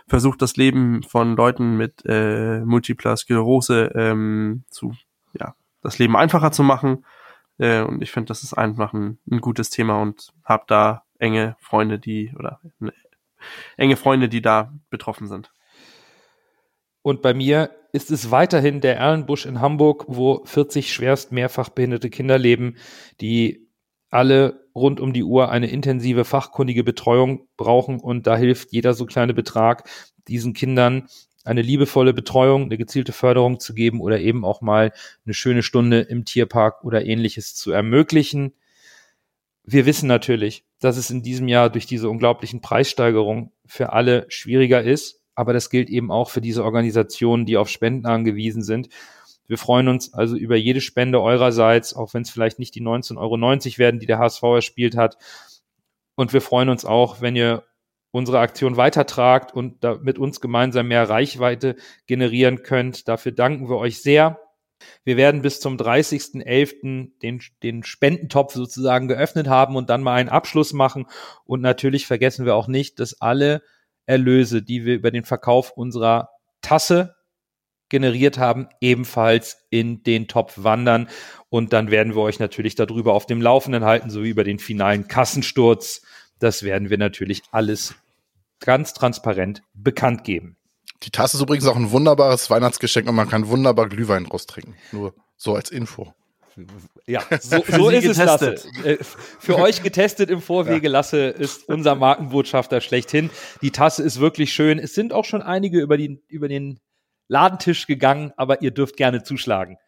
[0.08, 4.94] versucht das Leben von Leuten mit äh, multipler Sklerose ähm, zu,
[5.38, 7.04] ja, das Leben einfacher zu machen.
[7.60, 11.56] Äh, und ich finde, das ist einfach ein, ein gutes Thema und habe da enge
[11.60, 12.92] Freunde, die oder ne,
[13.76, 15.52] enge Freunde, die da betroffen sind.
[17.02, 22.08] Und bei mir ist es weiterhin der Erlenbusch in Hamburg, wo 40 schwerst mehrfach behinderte
[22.08, 22.76] Kinder leben,
[23.20, 23.68] die
[24.10, 28.00] alle rund um die Uhr eine intensive fachkundige Betreuung brauchen.
[28.00, 29.88] Und da hilft jeder so kleine Betrag,
[30.28, 31.08] diesen Kindern
[31.44, 34.92] eine liebevolle Betreuung, eine gezielte Förderung zu geben oder eben auch mal
[35.24, 38.52] eine schöne Stunde im Tierpark oder ähnliches zu ermöglichen.
[39.64, 44.82] Wir wissen natürlich, dass es in diesem Jahr durch diese unglaublichen Preissteigerungen für alle schwieriger
[44.82, 48.88] ist, aber das gilt eben auch für diese Organisationen, die auf Spenden angewiesen sind.
[49.46, 53.16] Wir freuen uns also über jede Spende eurerseits, auch wenn es vielleicht nicht die 19,90
[53.18, 55.16] Euro werden, die der HSV erspielt hat.
[56.14, 57.64] Und wir freuen uns auch, wenn ihr
[58.10, 63.08] unsere Aktion weitertragt und da mit uns gemeinsam mehr Reichweite generieren könnt.
[63.08, 64.40] Dafür danken wir euch sehr.
[65.04, 67.10] Wir werden bis zum 30.11.
[67.22, 71.06] Den, den Spendentopf sozusagen geöffnet haben und dann mal einen Abschluss machen.
[71.44, 73.62] Und natürlich vergessen wir auch nicht, dass alle
[74.06, 76.30] Erlöse, die wir über den Verkauf unserer
[76.62, 77.14] Tasse
[77.90, 81.08] generiert haben, ebenfalls in den Topf wandern.
[81.48, 85.08] Und dann werden wir euch natürlich darüber auf dem Laufenden halten, sowie über den finalen
[85.08, 86.02] Kassensturz
[86.40, 87.94] das werden wir natürlich alles
[88.58, 90.56] ganz transparent bekannt geben.
[91.02, 94.74] Die Tasse ist übrigens auch ein wunderbares Weihnachtsgeschenk und man kann wunderbar Glühwein draus trinken.
[94.92, 96.12] Nur so als Info.
[97.06, 98.56] Ja, so, so ist es Lasse.
[98.84, 100.92] Äh, für euch getestet im Vorwege, ja.
[100.92, 103.30] Lasse ist unser Markenbotschafter schlechthin.
[103.62, 104.78] Die Tasse ist wirklich schön.
[104.78, 106.80] Es sind auch schon einige über, die, über den
[107.28, 109.78] Ladentisch gegangen, aber ihr dürft gerne zuschlagen.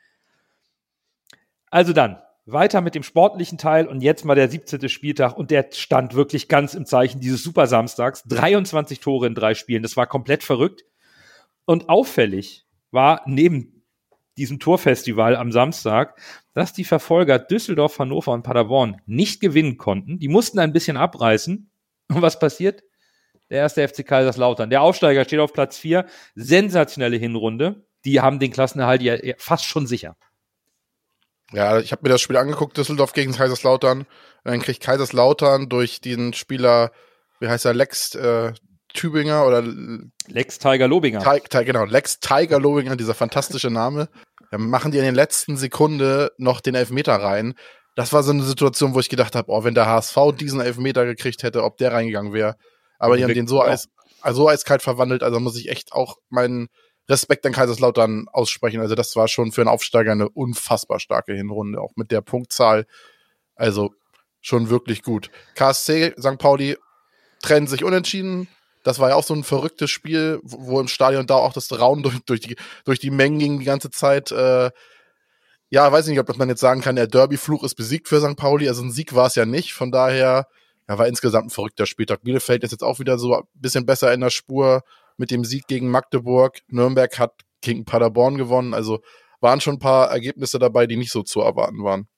[1.71, 4.89] Also dann, weiter mit dem sportlichen Teil und jetzt mal der 17.
[4.89, 8.25] Spieltag und der stand wirklich ganz im Zeichen dieses Super Samstags.
[8.25, 10.85] 23 Tore in drei Spielen, das war komplett verrückt.
[11.65, 13.85] Und auffällig war neben
[14.37, 16.19] diesem Torfestival am Samstag,
[16.55, 20.19] dass die Verfolger Düsseldorf, Hannover und Paderborn nicht gewinnen konnten.
[20.19, 21.71] Die mussten ein bisschen abreißen.
[22.09, 22.83] Und was passiert?
[23.51, 24.71] Der erste FC Kaiserslautern.
[24.71, 26.07] Der Aufsteiger steht auf Platz 4.
[26.35, 27.87] Sensationelle Hinrunde.
[28.05, 30.17] Die haben den Klassenerhalt ja fast schon sicher.
[31.53, 34.01] Ja, ich habe mir das Spiel angeguckt, Düsseldorf gegen Kaiserslautern.
[34.01, 34.07] Und
[34.45, 36.93] dann kriegt Kaiserslautern durch den Spieler,
[37.41, 38.53] wie heißt er, Lex äh,
[38.93, 39.63] Tübinger oder
[40.29, 41.21] Lex Tiger Lobinger.
[41.49, 44.09] Ti genau, Lex Tiger Lobinger, dieser fantastische Name.
[44.51, 47.55] Dann machen die in den letzten Sekunde noch den Elfmeter rein.
[47.95, 51.05] Das war so eine Situation, wo ich gedacht habe, oh, wenn der HSV diesen Elfmeter
[51.05, 52.57] gekriegt hätte, ob der reingegangen wäre.
[52.99, 53.89] Aber die haben den so, eis,
[54.31, 56.69] so eiskalt verwandelt, also muss ich echt auch meinen
[57.09, 58.81] Respekt an Kaiserslautern aussprechen.
[58.81, 62.87] Also das war schon für einen Aufsteiger eine unfassbar starke Hinrunde, auch mit der Punktzahl.
[63.55, 63.95] Also
[64.41, 65.31] schon wirklich gut.
[65.55, 66.39] KSC, St.
[66.39, 66.77] Pauli
[67.43, 68.49] trennen sich unentschieden.
[68.85, 72.03] Das war ja auch so ein verrücktes Spiel, wo im Stadion da auch das Rauen
[72.03, 74.33] durch, durch, die, durch die Mengen ging die ganze Zeit.
[74.33, 74.71] Äh,
[75.71, 78.37] ja, weiß nicht, ob man jetzt sagen kann, der Derby-Fluch ist besiegt für St.
[78.37, 78.69] Pauli.
[78.69, 79.73] Also ein Sieg war es ja nicht.
[79.73, 80.49] Von daher
[80.89, 82.23] ja, war insgesamt ein verrückter Spieltag.
[82.23, 84.83] Bielefeld ist jetzt auch wieder so ein bisschen besser in der Spur
[85.17, 86.61] mit dem Sieg gegen Magdeburg.
[86.69, 88.75] Nürnberg hat gegen Paderborn gewonnen.
[88.75, 89.01] Also
[89.41, 92.09] waren schon ein paar Ergebnisse dabei, die nicht so zu erwarten waren.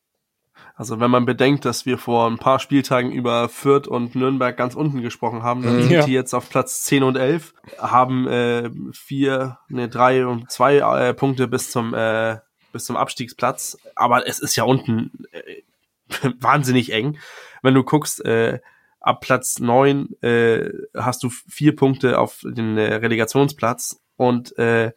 [0.76, 4.74] Also wenn man bedenkt, dass wir vor ein paar Spieltagen über Fürth und Nürnberg ganz
[4.74, 5.82] unten gesprochen haben, dann mhm.
[5.82, 10.78] sind die jetzt auf Platz 10 und 11, haben äh, vier, ne, drei und zwei
[10.78, 12.38] äh, Punkte bis zum, äh,
[12.72, 13.78] bis zum Abstiegsplatz.
[13.94, 15.62] Aber es ist ja unten äh,
[16.40, 17.18] wahnsinnig eng.
[17.62, 18.60] Wenn du guckst, äh,
[19.04, 24.92] ab Platz neun äh, hast du vier Punkte auf den äh, Relegationsplatz und äh,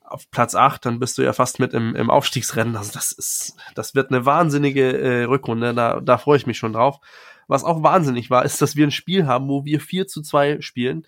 [0.00, 2.76] auf Platz acht, dann bist du ja fast mit im, im Aufstiegsrennen.
[2.76, 5.74] Also das ist, das wird eine wahnsinnige äh, Rückrunde.
[5.74, 7.00] Da, da freue ich mich schon drauf.
[7.48, 10.60] was auch wahnsinnig war, ist, dass wir ein Spiel haben, wo wir 4 zu 2
[10.60, 11.06] spielen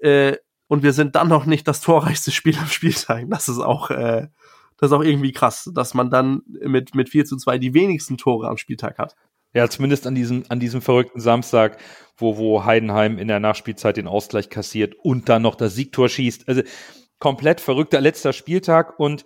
[0.00, 0.36] äh,
[0.68, 3.26] und wir sind dann noch nicht das torreichste Spiel am Spieltag.
[3.28, 4.28] Das ist auch, äh,
[4.78, 8.16] das ist auch irgendwie krass, dass man dann mit, mit 4 zu 2 die wenigsten
[8.16, 9.16] Tore am Spieltag hat.
[9.52, 11.78] Ja, zumindest an diesem, an diesem verrückten Samstag,
[12.16, 16.48] wo, wo Heidenheim in der Nachspielzeit den Ausgleich kassiert und dann noch das Siegtor schießt.
[16.48, 16.62] Also
[17.18, 19.24] komplett verrückter letzter Spieltag und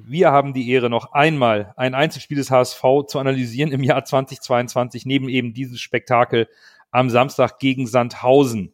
[0.00, 5.04] wir haben die Ehre, noch einmal ein Einzelspiel des HSV zu analysieren im Jahr 2022,
[5.06, 6.48] neben eben dieses Spektakel
[6.92, 8.72] am Samstag gegen Sandhausen.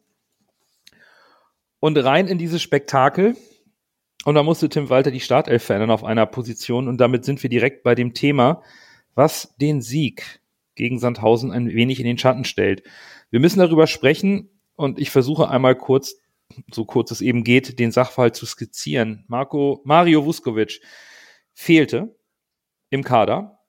[1.79, 3.35] Und rein in dieses Spektakel,
[4.23, 7.49] und da musste Tim Walter die Startelf verändern auf einer Position, und damit sind wir
[7.49, 8.61] direkt bei dem Thema,
[9.15, 10.41] was den Sieg
[10.75, 12.83] gegen Sandhausen ein wenig in den Schatten stellt.
[13.29, 16.15] Wir müssen darüber sprechen, und ich versuche einmal kurz
[16.71, 19.25] so kurz es eben geht, den Sachverhalt zu skizzieren.
[19.27, 20.81] Marco, Mario Vuskovic
[21.53, 22.15] fehlte
[22.89, 23.59] im Kader.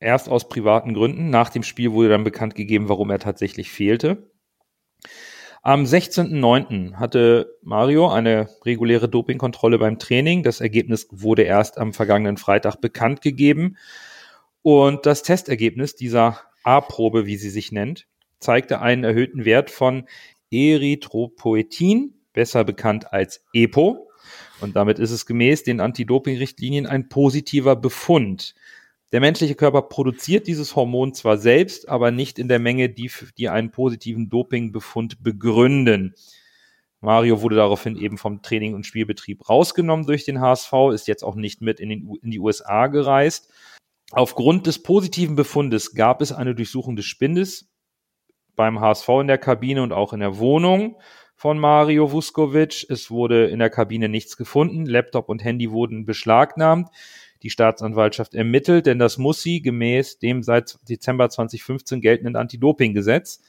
[0.00, 1.30] Erst aus privaten Gründen.
[1.30, 4.30] Nach dem Spiel wurde dann bekannt gegeben, warum er tatsächlich fehlte.
[5.62, 6.94] Am 16.09.
[6.94, 10.44] hatte Mario eine reguläre Dopingkontrolle beim Training.
[10.44, 13.76] Das Ergebnis wurde erst am vergangenen Freitag bekannt gegeben.
[14.62, 18.06] Und das Testergebnis dieser A-Probe, wie sie sich nennt,
[18.40, 20.06] zeigte einen erhöhten Wert von
[20.50, 24.08] Erythropoetin, besser bekannt als EPO.
[24.60, 28.54] Und damit ist es gemäß den Anti-Doping-Richtlinien ein positiver Befund.
[29.12, 33.48] Der menschliche Körper produziert dieses Hormon zwar selbst, aber nicht in der Menge, die, die
[33.48, 36.14] einen positiven Dopingbefund begründen.
[37.00, 41.36] Mario wurde daraufhin eben vom Training und Spielbetrieb rausgenommen durch den HSV, ist jetzt auch
[41.36, 43.50] nicht mit in, den, in die USA gereist.
[44.10, 47.70] Aufgrund des positiven Befundes gab es eine Durchsuchung des Spindes
[48.56, 50.96] beim HSV in der Kabine und auch in der Wohnung
[51.36, 52.86] von Mario Vuskovic.
[52.88, 54.86] Es wurde in der Kabine nichts gefunden.
[54.86, 56.88] Laptop und Handy wurden beschlagnahmt.
[57.42, 63.40] Die Staatsanwaltschaft ermittelt, denn das muss sie gemäß dem seit Dezember 2015 geltenden Anti-Doping-Gesetz.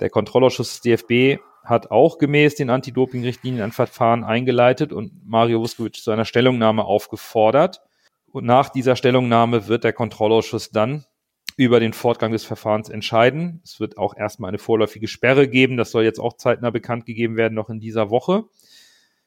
[0.00, 5.96] Der Kontrollausschuss des DFB hat auch gemäß den Anti-Doping-Richtlinien ein Verfahren eingeleitet und Mario Vuskovic
[5.96, 7.80] zu einer Stellungnahme aufgefordert.
[8.32, 11.04] Und nach dieser Stellungnahme wird der Kontrollausschuss dann
[11.56, 13.60] über den Fortgang des Verfahrens entscheiden.
[13.64, 15.76] Es wird auch erstmal eine vorläufige Sperre geben.
[15.76, 18.44] Das soll jetzt auch zeitnah bekannt gegeben werden, noch in dieser Woche.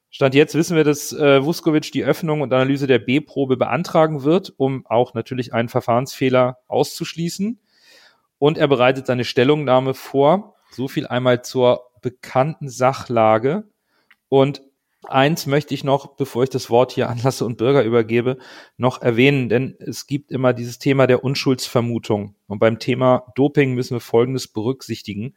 [0.10, 4.54] Stand jetzt wissen wir, dass äh, Vuskovic die Öffnung und Analyse der B-Probe beantragen wird,
[4.58, 7.60] um auch natürlich einen Verfahrensfehler auszuschließen.
[8.38, 10.56] Und er bereitet seine Stellungnahme vor.
[10.72, 13.64] So viel einmal zur bekannten Sachlage.
[14.30, 14.62] Und
[15.08, 18.38] Eins möchte ich noch, bevor ich das Wort hier an Lasse und Bürger übergebe,
[18.78, 22.36] noch erwähnen, denn es gibt immer dieses Thema der Unschuldsvermutung.
[22.48, 25.36] Und beim Thema Doping müssen wir Folgendes berücksichtigen.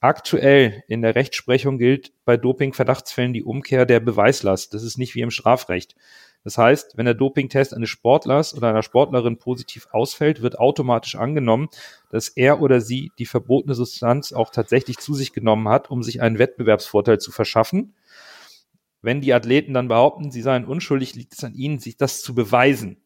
[0.00, 4.74] Aktuell in der Rechtsprechung gilt bei Doping-Verdachtsfällen die Umkehr der Beweislast.
[4.74, 5.94] Das ist nicht wie im Strafrecht.
[6.42, 11.68] Das heißt, wenn der Dopingtest eines Sportlers oder einer Sportlerin positiv ausfällt, wird automatisch angenommen,
[12.10, 16.22] dass er oder sie die verbotene Substanz auch tatsächlich zu sich genommen hat, um sich
[16.22, 17.94] einen Wettbewerbsvorteil zu verschaffen
[19.02, 22.34] wenn die Athleten dann behaupten, sie seien unschuldig, liegt es an ihnen, sich das zu
[22.34, 23.02] beweisen.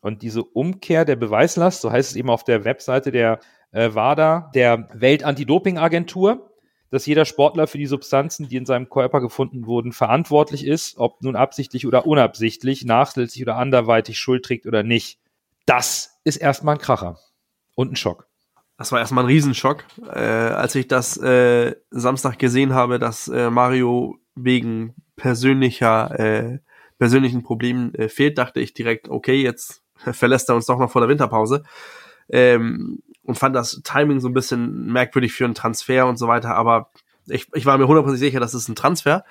[0.00, 3.40] Und diese Umkehr der Beweislast, so heißt es eben auf der Webseite der
[3.72, 6.50] äh, WADA, der Welt-Anti-Doping-Agentur,
[6.90, 11.22] dass jeder Sportler für die Substanzen, die in seinem Körper gefunden wurden, verantwortlich ist, ob
[11.22, 15.20] nun absichtlich oder unabsichtlich, nachsätzlich oder anderweitig Schuld trägt oder nicht.
[15.66, 17.18] Das ist erstmal ein Kracher
[17.76, 18.26] und ein Schock.
[18.76, 23.50] Das war erstmal ein Riesenschock, äh, als ich das äh, Samstag gesehen habe, dass äh,
[23.50, 26.58] Mario wegen persönlicher, äh,
[26.98, 31.00] persönlichen Problemen äh, fehlt, dachte ich direkt, okay, jetzt verlässt er uns doch noch vor
[31.00, 31.62] der Winterpause.
[32.28, 36.56] Ähm, und fand das Timing so ein bisschen merkwürdig für einen Transfer und so weiter,
[36.56, 36.90] aber
[37.26, 39.24] ich, ich war mir hundertprozentig sicher, das ist ein Transfer.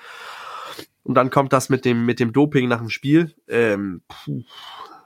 [1.04, 3.34] Und dann kommt das mit dem, mit dem Doping nach dem Spiel.
[3.48, 4.44] Ähm, puh,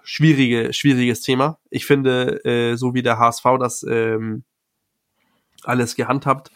[0.04, 1.60] schwierige, schwieriges Thema.
[1.70, 4.44] Ich finde, äh, so wie der HSV das ähm,
[5.64, 6.52] alles gehandhabt,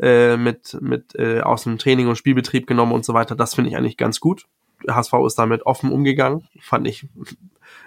[0.00, 3.36] äh, mit, mit äh, aus dem Training und Spielbetrieb genommen und so weiter.
[3.36, 4.46] Das finde ich eigentlich ganz gut.
[4.88, 7.06] HSV ist damit offen umgegangen, fand ich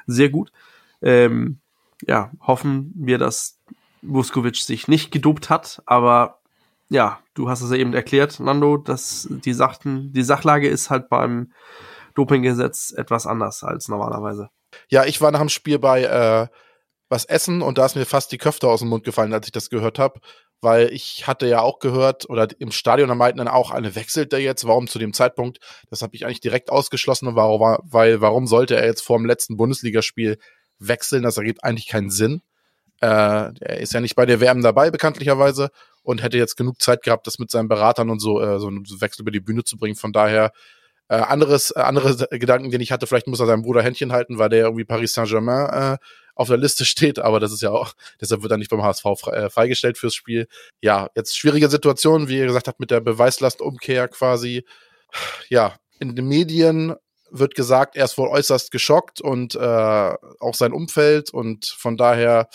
[0.06, 0.52] sehr gut.
[1.02, 1.60] Ähm,
[2.08, 3.60] ja, hoffen wir, dass
[4.02, 6.40] Vuskovic sich nicht gedopt hat, aber
[6.90, 11.10] ja, du hast es ja eben erklärt, Nando, dass die Sachen, die Sachlage ist halt
[11.10, 11.52] beim
[12.14, 14.50] Dopinggesetz etwas anders als normalerweise.
[14.90, 16.48] Ja, ich war nach dem Spiel bei äh,
[17.14, 19.52] was essen und da ist mir fast die Köfte aus dem Mund gefallen, als ich
[19.52, 20.20] das gehört habe
[20.64, 24.32] weil ich hatte ja auch gehört, oder im Stadion da meinten dann auch, eine wechselt
[24.32, 25.60] der jetzt, warum zu dem Zeitpunkt?
[25.90, 29.58] Das habe ich eigentlich direkt ausgeschlossen, warum, weil warum sollte er jetzt vor dem letzten
[29.58, 30.38] Bundesligaspiel
[30.80, 31.24] wechseln?
[31.24, 32.42] Das ergibt eigentlich keinen Sinn.
[33.02, 35.70] Äh, er ist ja nicht bei der WM dabei, bekanntlicherweise,
[36.02, 38.86] und hätte jetzt genug Zeit gehabt, das mit seinen Beratern und so, äh, so einen
[39.02, 39.96] Wechsel über die Bühne zu bringen.
[39.96, 40.52] Von daher,
[41.10, 44.40] äh, anderes, äh, andere Gedanken, den ich hatte, vielleicht muss er seinem Bruder Händchen halten,
[44.40, 45.98] weil der irgendwie Paris Saint-Germain äh,
[46.36, 49.06] auf der Liste steht, aber das ist ja auch, deshalb wird er nicht beim HSV
[49.28, 50.48] äh, freigestellt fürs Spiel.
[50.82, 54.66] Ja, jetzt schwierige Situation, wie ihr gesagt habt, mit der Beweislastumkehr quasi.
[55.50, 56.96] Ja, in den Medien
[57.30, 62.48] wird gesagt, er ist wohl äußerst geschockt und äh, auch sein Umfeld und von daher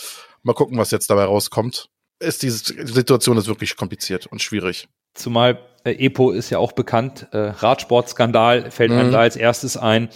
[0.42, 1.88] mal gucken, was jetzt dabei rauskommt.
[2.20, 4.88] Ist diese Situation ist wirklich kompliziert und schwierig.
[5.14, 8.98] Zumal äh, Epo ist ja auch bekannt, äh, Radsportskandal fällt mhm.
[8.98, 10.08] einem da als erstes ein.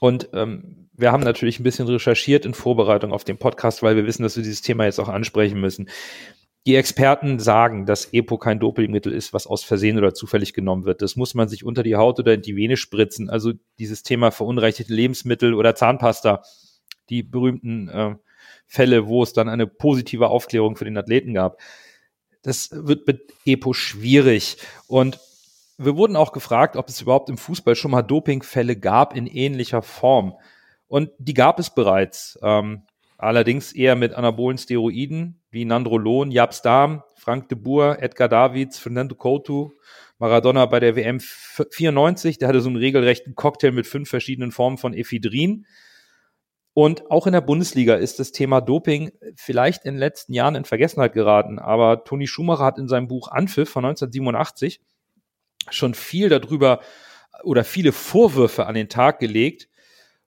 [0.00, 4.06] Und ähm, wir haben natürlich ein bisschen recherchiert in Vorbereitung auf den Podcast, weil wir
[4.06, 5.88] wissen, dass wir dieses Thema jetzt auch ansprechen müssen.
[6.66, 11.02] Die Experten sagen, dass Epo kein Dopingmittel ist, was aus Versehen oder zufällig genommen wird.
[11.02, 13.30] Das muss man sich unter die Haut oder in die Vene spritzen.
[13.30, 16.42] Also dieses Thema verunreinigte Lebensmittel oder Zahnpasta,
[17.08, 18.14] die berühmten äh,
[18.66, 21.60] Fälle, wo es dann eine positive Aufklärung für den Athleten gab.
[22.42, 24.58] Das wird mit Epo schwierig.
[24.86, 25.18] Und
[25.78, 29.82] wir wurden auch gefragt, ob es überhaupt im Fußball schon mal Dopingfälle gab in ähnlicher
[29.82, 30.34] Form.
[30.92, 32.38] Und die gab es bereits.
[32.42, 32.82] Ähm,
[33.16, 39.14] allerdings eher mit anabolen Steroiden wie Nandrolon, Japs Darm, Frank de Boer, Edgar Davids, Fernando
[39.14, 39.72] Couto,
[40.18, 44.76] Maradona bei der WM 94, der hatte so einen regelrechten Cocktail mit fünf verschiedenen Formen
[44.76, 45.64] von Ephedrin.
[46.74, 50.66] Und auch in der Bundesliga ist das Thema Doping vielleicht in den letzten Jahren in
[50.66, 51.58] Vergessenheit geraten.
[51.58, 54.82] Aber Toni Schumacher hat in seinem Buch Anpfiff von 1987
[55.70, 56.80] schon viel darüber
[57.44, 59.70] oder viele Vorwürfe an den Tag gelegt.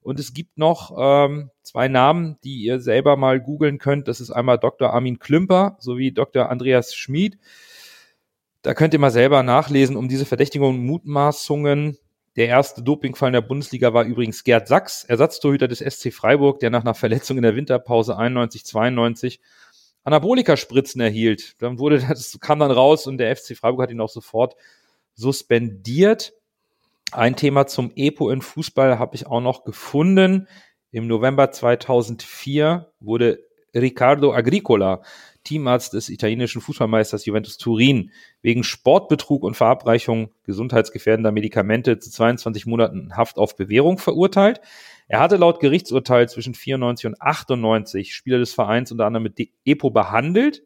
[0.06, 4.06] Und es gibt noch ähm, zwei Namen, die ihr selber mal googeln könnt.
[4.06, 4.94] Das ist einmal Dr.
[4.94, 6.48] Armin Klümper sowie Dr.
[6.48, 7.38] Andreas Schmid.
[8.62, 11.98] Da könnt ihr mal selber nachlesen, um diese Verdächtigungen und Mutmaßungen
[12.36, 16.70] der erste Dopingfall in der Bundesliga war übrigens Gerd Sachs, Ersatztorhüter des SC Freiburg, der
[16.70, 19.40] nach einer Verletzung in der Winterpause 91, 92
[20.04, 21.60] Anabolika-Spritzen erhielt.
[21.60, 24.54] Dann wurde das kam dann raus und der FC Freiburg hat ihn auch sofort
[25.14, 26.32] suspendiert.
[27.12, 30.48] Ein Thema zum EPO in Fußball habe ich auch noch gefunden.
[30.90, 35.02] Im November 2004 wurde Riccardo Agricola
[35.44, 38.10] Teamarzt des italienischen Fußballmeisters Juventus Turin,
[38.42, 44.60] wegen Sportbetrug und Verabreichung gesundheitsgefährdender Medikamente zu 22 Monaten Haft auf Bewährung verurteilt.
[45.06, 49.90] Er hatte laut Gerichtsurteil zwischen 94 und 98 Spieler des Vereins unter anderem mit EPO
[49.90, 50.64] behandelt.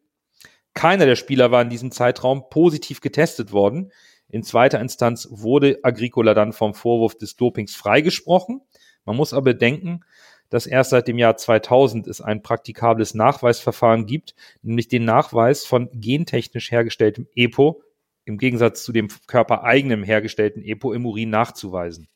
[0.72, 3.92] Keiner der Spieler war in diesem Zeitraum positiv getestet worden.
[4.30, 8.60] In zweiter Instanz wurde Agricola dann vom Vorwurf des Dopings freigesprochen.
[9.04, 10.04] Man muss aber bedenken,
[10.50, 15.88] dass erst seit dem Jahr 2000 es ein praktikables Nachweisverfahren gibt, nämlich den Nachweis von
[15.92, 17.82] gentechnisch hergestelltem EPO
[18.24, 22.08] im Gegensatz zu dem körpereigenen hergestellten EPO im Urin nachzuweisen.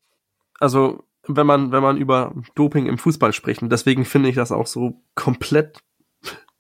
[0.59, 4.53] Also, wenn man, wenn man über Doping im Fußball spricht, und deswegen finde ich das
[4.53, 5.79] auch so komplett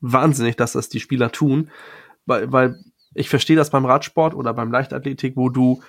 [0.01, 1.71] wahnsinnig, dass das die Spieler tun,
[2.25, 2.77] weil, weil
[3.15, 5.83] ich verstehe das beim Radsport oder beim Leichtathletik, wo du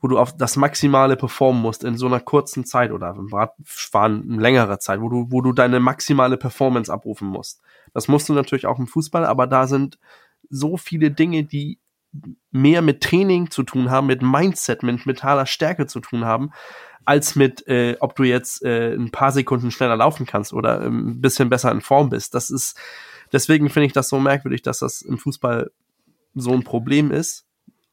[0.00, 4.30] wo du auf das Maximale performen musst in so einer kurzen Zeit oder im Radfahren
[4.30, 7.60] in längerer Zeit, wo du, wo du deine maximale Performance abrufen musst.
[7.92, 9.98] Das musst du natürlich auch im Fußball, aber da sind
[10.48, 11.78] so viele Dinge, die
[12.50, 16.50] mehr mit Training zu tun haben, mit Mindset, mit mentaler Stärke zu tun haben,
[17.04, 21.10] als mit, äh, ob du jetzt äh, ein paar Sekunden schneller laufen kannst oder ähm,
[21.10, 22.34] ein bisschen besser in Form bist.
[22.34, 22.76] Das ist,
[23.32, 25.70] deswegen finde ich das so merkwürdig, dass das im Fußball
[26.34, 27.46] so ein Problem ist.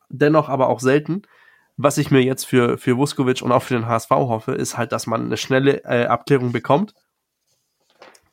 [0.09, 1.23] Dennoch aber auch selten
[1.77, 4.91] was ich mir jetzt für, für Vuskovic und auch für den HSV hoffe, ist halt,
[4.91, 6.93] dass man eine schnelle äh, Abklärung bekommt.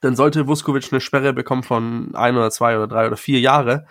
[0.02, 3.86] Denn sollte Vuskovic eine Sperre bekommen von ein oder zwei oder drei oder vier Jahre,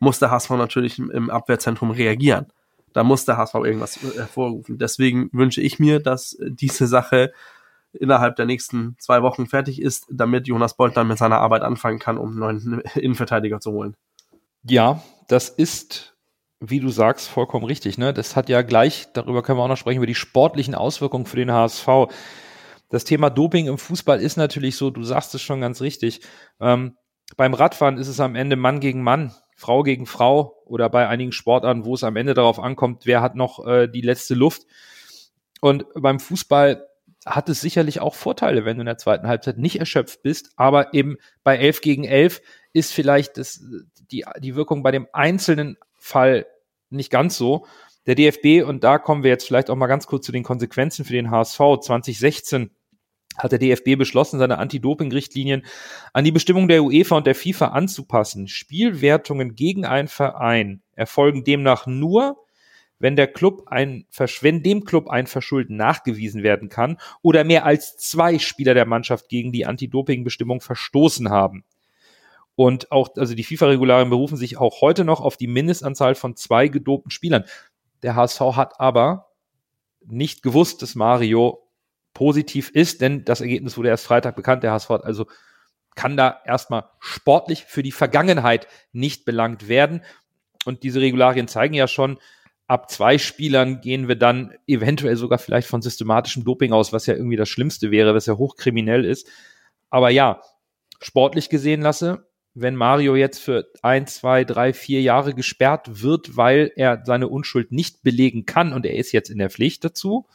[0.00, 2.46] muss der HSV natürlich im, Abwehrzentrum reagieren.
[2.92, 4.78] Da muss der HSV irgendwas hervorrufen.
[4.78, 7.32] Deswegen wünsche ich mir, dass diese Sache
[7.92, 11.98] innerhalb der nächsten zwei Wochen fertig ist, damit Jonas Bolt dann mit seiner Arbeit anfangen
[11.98, 13.96] kann, um einen neuen Innenverteidiger zu holen.
[14.62, 16.14] Ja, das ist
[16.70, 17.98] wie du sagst, vollkommen richtig.
[17.98, 18.12] Ne?
[18.12, 21.36] Das hat ja gleich, darüber können wir auch noch sprechen, über die sportlichen Auswirkungen für
[21.36, 21.88] den HSV.
[22.90, 26.20] Das Thema Doping im Fußball ist natürlich so, du sagst es schon ganz richtig.
[26.60, 26.96] Ähm,
[27.36, 31.32] beim Radfahren ist es am Ende Mann gegen Mann, Frau gegen Frau oder bei einigen
[31.32, 34.62] Sportarten, wo es am Ende darauf ankommt, wer hat noch äh, die letzte Luft.
[35.60, 36.86] Und beim Fußball
[37.24, 40.92] hat es sicherlich auch Vorteile, wenn du in der zweiten Halbzeit nicht erschöpft bist, aber
[40.92, 42.42] eben bei 11 gegen 11
[42.74, 43.64] ist vielleicht das,
[44.10, 46.46] die, die Wirkung bei dem einzelnen Fall
[46.90, 47.66] nicht ganz so.
[48.06, 51.06] Der DFB, und da kommen wir jetzt vielleicht auch mal ganz kurz zu den Konsequenzen
[51.06, 52.70] für den HSV 2016
[53.36, 55.64] hat der DFB beschlossen, seine Anti-Doping-Richtlinien
[56.12, 58.46] an die Bestimmung der UEFA und der FIFA anzupassen.
[58.46, 62.36] Spielwertungen gegen einen Verein erfolgen demnach nur,
[63.00, 64.06] wenn der Club ein,
[64.40, 69.28] wenn dem Club ein Verschulden nachgewiesen werden kann oder mehr als zwei Spieler der Mannschaft
[69.28, 71.64] gegen die Anti-Doping-Bestimmung verstoßen haben.
[72.56, 76.68] Und auch, also die FIFA-Regularien berufen sich auch heute noch auf die Mindestanzahl von zwei
[76.68, 77.44] gedopten Spielern.
[78.02, 79.28] Der HSV hat aber
[80.06, 81.68] nicht gewusst, dass Mario
[82.12, 84.62] positiv ist, denn das Ergebnis wurde erst Freitag bekannt.
[84.62, 85.26] Der HSV hat also
[85.96, 90.02] kann da erstmal sportlich für die Vergangenheit nicht belangt werden.
[90.64, 92.18] Und diese Regularien zeigen ja schon,
[92.66, 97.14] ab zwei Spielern gehen wir dann eventuell sogar vielleicht von systematischem Doping aus, was ja
[97.14, 99.28] irgendwie das Schlimmste wäre, was ja hochkriminell ist.
[99.90, 100.40] Aber ja,
[101.00, 106.72] sportlich gesehen lasse, wenn Mario jetzt für ein, zwei, drei, vier Jahre gesperrt wird, weil
[106.76, 110.26] er seine Unschuld nicht belegen kann und er ist jetzt in der Pflicht dazu,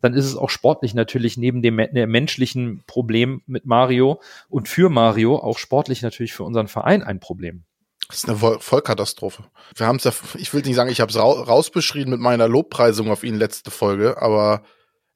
[0.00, 5.36] dann ist es auch sportlich natürlich neben dem menschlichen Problem mit Mario und für Mario
[5.36, 7.64] auch sportlich natürlich für unseren Verein ein Problem.
[8.08, 9.44] Das ist eine Vollkatastrophe.
[9.74, 13.10] Wir haben es ja, ich will nicht sagen, ich habe es rausbeschrieben mit meiner Lobpreisung
[13.10, 14.62] auf ihn letzte Folge, aber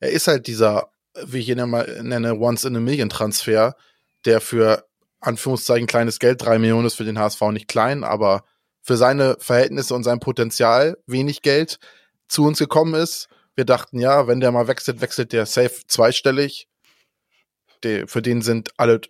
[0.01, 0.91] er ist halt dieser,
[1.25, 3.77] wie ich ihn ja nenne, Once in a Million Transfer,
[4.25, 4.90] der für
[5.21, 8.45] Anführungszeichen kleines Geld, drei Millionen ist für den HSV nicht klein, aber
[8.83, 11.79] für seine Verhältnisse und sein Potenzial wenig Geld
[12.29, 13.29] zu uns gekommen ist.
[13.55, 16.69] Wir dachten, ja, wenn der mal wechselt, wechselt der safe zweistellig.
[17.85, 19.01] Die, für den sind alle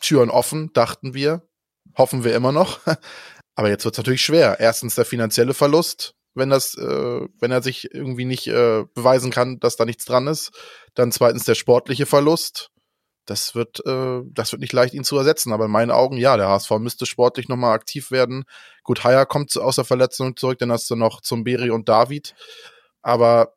[0.00, 1.42] Türen offen, dachten wir.
[1.96, 2.80] Hoffen wir immer noch.
[3.54, 4.60] Aber jetzt wird es natürlich schwer.
[4.60, 9.58] Erstens der finanzielle Verlust, wenn das, äh, wenn er sich irgendwie nicht äh, beweisen kann,
[9.58, 10.52] dass da nichts dran ist.
[10.94, 12.70] Dann zweitens der sportliche Verlust.
[13.28, 15.52] Das wird, äh, das wird nicht leicht, ihn zu ersetzen.
[15.52, 18.44] Aber in meinen Augen, ja, der HSV müsste sportlich nochmal aktiv werden.
[18.84, 22.34] Gut, Haier kommt aus der Verletzung zurück, dann hast du noch Zumberi und David.
[23.02, 23.54] Aber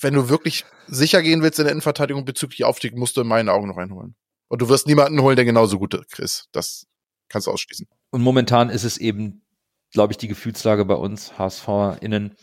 [0.00, 3.50] wenn du wirklich sicher gehen willst in der Innenverteidigung bezüglich Aufstieg, musst du in meinen
[3.50, 4.14] Augen noch einholen.
[4.48, 6.48] Und du wirst niemanden holen, der genauso gut ist.
[6.52, 6.86] Das
[7.28, 7.86] kannst du ausschließen.
[8.10, 9.42] Und momentan ist es eben,
[9.92, 12.36] glaube ich, die Gefühlslage bei uns, HSV-Innen,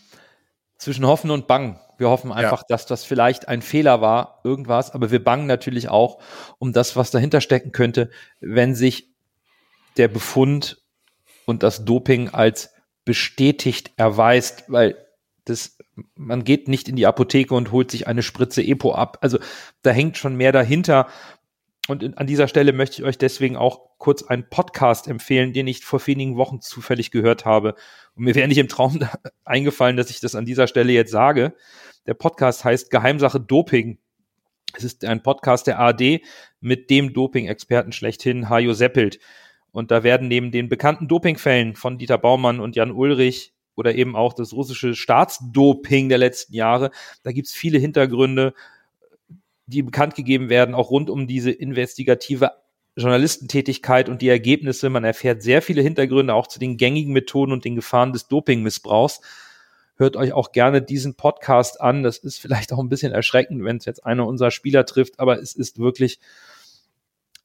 [0.77, 1.79] zwischen Hoffen und Bangen.
[1.97, 2.65] Wir hoffen einfach, ja.
[2.69, 6.19] dass das vielleicht ein Fehler war, irgendwas, aber wir bangen natürlich auch
[6.59, 9.09] um das, was dahinter stecken könnte, wenn sich
[9.97, 10.81] der Befund
[11.45, 12.73] und das Doping als
[13.05, 14.97] bestätigt erweist, weil
[15.45, 15.77] das,
[16.15, 19.19] man geht nicht in die Apotheke und holt sich eine Spritze Epo ab.
[19.21, 19.39] Also
[19.81, 21.07] da hängt schon mehr dahinter.
[21.87, 25.67] Und in, an dieser Stelle möchte ich euch deswegen auch kurz einen Podcast empfehlen, den
[25.67, 27.75] ich vor wenigen Wochen zufällig gehört habe.
[28.15, 28.99] Und mir wäre nicht im Traum
[29.45, 31.53] eingefallen, dass ich das an dieser Stelle jetzt sage.
[32.07, 33.97] Der Podcast heißt Geheimsache Doping.
[34.73, 36.21] Es ist ein Podcast der ARD
[36.61, 39.19] mit dem Doping-Experten schlechthin, Hajo Seppelt.
[39.71, 44.15] Und da werden neben den bekannten Dopingfällen von Dieter Baumann und Jan Ulrich oder eben
[44.15, 46.91] auch das russische Staatsdoping der letzten Jahre.
[47.23, 48.53] Da gibt's viele Hintergründe,
[49.65, 52.51] die bekannt gegeben werden, auch rund um diese investigative
[52.95, 54.89] Journalistentätigkeit und die Ergebnisse.
[54.89, 59.19] Man erfährt sehr viele Hintergründe auch zu den gängigen Methoden und den Gefahren des Dopingmissbrauchs.
[59.97, 62.03] Hört euch auch gerne diesen Podcast an.
[62.03, 65.41] Das ist vielleicht auch ein bisschen erschreckend, wenn es jetzt einer unserer Spieler trifft, aber
[65.41, 66.19] es ist wirklich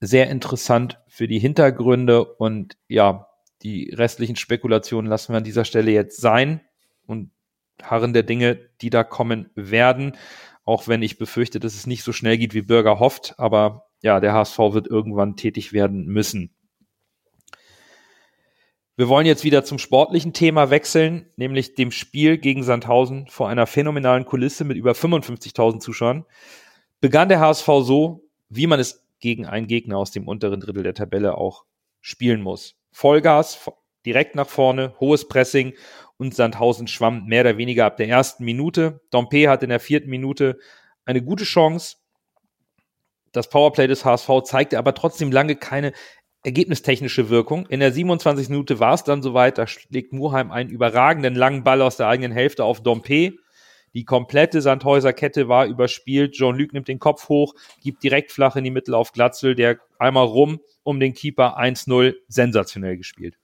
[0.01, 3.29] sehr interessant für die Hintergründe und ja,
[3.63, 6.61] die restlichen Spekulationen lassen wir an dieser Stelle jetzt sein
[7.07, 7.31] und
[7.81, 10.17] harren der Dinge, die da kommen werden.
[10.65, 13.35] Auch wenn ich befürchte, dass es nicht so schnell geht, wie Bürger hofft.
[13.39, 16.55] Aber ja, der HSV wird irgendwann tätig werden müssen.
[18.95, 23.67] Wir wollen jetzt wieder zum sportlichen Thema wechseln, nämlich dem Spiel gegen Sandhausen vor einer
[23.67, 26.27] phänomenalen Kulisse mit über 55.000 Zuschauern.
[27.01, 30.93] Begann der HSV so, wie man es gegen einen Gegner aus dem unteren Drittel der
[30.93, 31.65] Tabelle auch
[32.03, 32.77] spielen muss.
[32.91, 33.71] Vollgas,
[34.05, 35.73] direkt nach vorne, hohes Pressing
[36.19, 39.01] und Sandhausen schwamm mehr oder weniger ab der ersten Minute.
[39.11, 40.59] Dompe hat in der vierten Minute
[41.07, 41.97] eine gute Chance.
[43.33, 45.93] Das Powerplay des HSV zeigte aber trotzdem lange keine
[46.43, 47.67] ergebnistechnische Wirkung.
[47.67, 48.49] In der 27.
[48.49, 52.33] Minute war es dann soweit, da schlägt Murheim einen überragenden langen Ball aus der eigenen
[52.33, 53.33] Hälfte auf Dompe.
[53.95, 56.33] Die komplette Sandhäuser Kette war überspielt.
[56.33, 60.25] Jean-Luc nimmt den Kopf hoch, gibt direkt flach in die Mitte auf Glatzel, der einmal
[60.25, 63.37] rum um den Keeper 1-0 sensationell gespielt.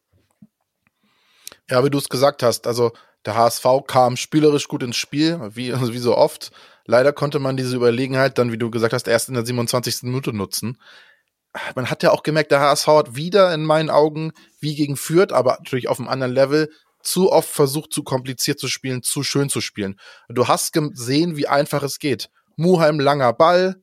[1.71, 2.93] Ja, wie du es gesagt hast, also
[3.27, 6.51] der HSV kam spielerisch gut ins Spiel, wie, also wie so oft.
[6.87, 10.05] Leider konnte man diese Überlegenheit dann, wie du gesagt hast, erst in der 27.
[10.05, 10.79] Minute nutzen.
[11.75, 15.33] Man hat ja auch gemerkt, der HSV hat wieder in meinen Augen, wie gegen Fürth,
[15.33, 16.71] aber natürlich auf einem anderen Level,
[17.03, 19.99] zu oft versucht, zu kompliziert zu spielen, zu schön zu spielen.
[20.29, 22.29] Du hast gesehen, wie einfach es geht.
[22.57, 23.77] Muheim langer Ball,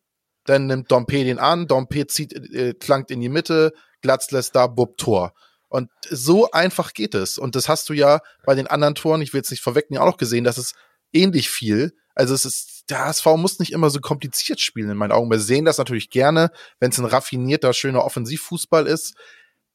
[0.46, 4.68] dann nimmt Dompe den an, Dompe zieht, äh, klangt in die Mitte, Glatz lässt da,
[4.68, 5.34] Bub Tor.
[5.70, 7.38] Und so einfach geht es.
[7.38, 10.12] Und das hast du ja bei den anderen Toren, ich will jetzt nicht vorwegnehmen, auch
[10.12, 10.74] noch gesehen, dass es
[11.12, 11.94] ähnlich viel.
[12.16, 15.30] Also es ist, der HSV muss nicht immer so kompliziert spielen in meinen Augen.
[15.30, 19.16] Wir sehen das natürlich gerne, wenn es ein raffinierter, schöner Offensivfußball ist.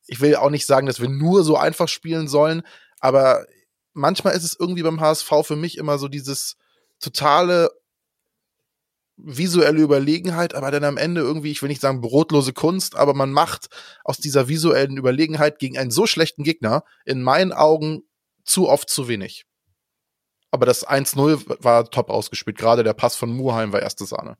[0.06, 2.62] Ich will auch nicht sagen, dass wir nur so einfach spielen sollen,
[2.98, 3.46] aber
[3.92, 6.56] manchmal ist es irgendwie beim HSV für mich immer so dieses
[6.98, 7.70] totale
[9.16, 13.32] visuelle Überlegenheit, aber dann am Ende irgendwie, ich will nicht sagen brotlose Kunst, aber man
[13.32, 13.68] macht
[14.02, 18.02] aus dieser visuellen Überlegenheit gegen einen so schlechten Gegner in meinen Augen
[18.44, 19.46] zu oft zu wenig.
[20.50, 22.58] Aber das 1-0 war top ausgespielt.
[22.58, 24.36] Gerade der Pass von Muheim war erste Sahne.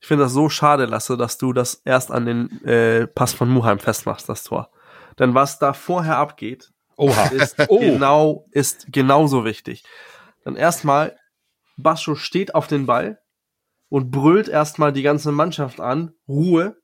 [0.00, 3.48] Ich finde das so schade, Lasse, dass du das erst an den äh, Pass von
[3.48, 4.70] Muheim festmachst, das Tor.
[5.18, 7.26] Denn was da vorher abgeht, Oha.
[7.32, 7.78] ist Oh.
[7.78, 9.84] genau, ist genauso wichtig.
[10.44, 11.16] Dann erstmal,
[11.76, 13.20] Bascho steht auf den Ball
[13.88, 16.12] und brüllt erstmal die ganze Mannschaft an.
[16.28, 16.76] Ruhe,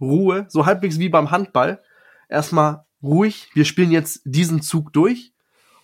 [0.00, 1.82] Ruhe, so halbwegs wie beim Handball.
[2.28, 5.32] Erstmal ruhig, wir spielen jetzt diesen Zug durch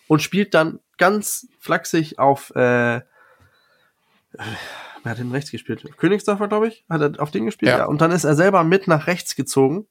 [0.08, 3.00] und spielt dann ganz flachsig auf, äh,
[4.32, 5.84] wer hat denn rechts gespielt?
[5.96, 7.78] Königsdorfer, glaube ich, hat er auf den gespielt, Ja.
[7.78, 7.84] ja.
[7.86, 9.86] Und dann ist er selber mit nach rechts gezogen,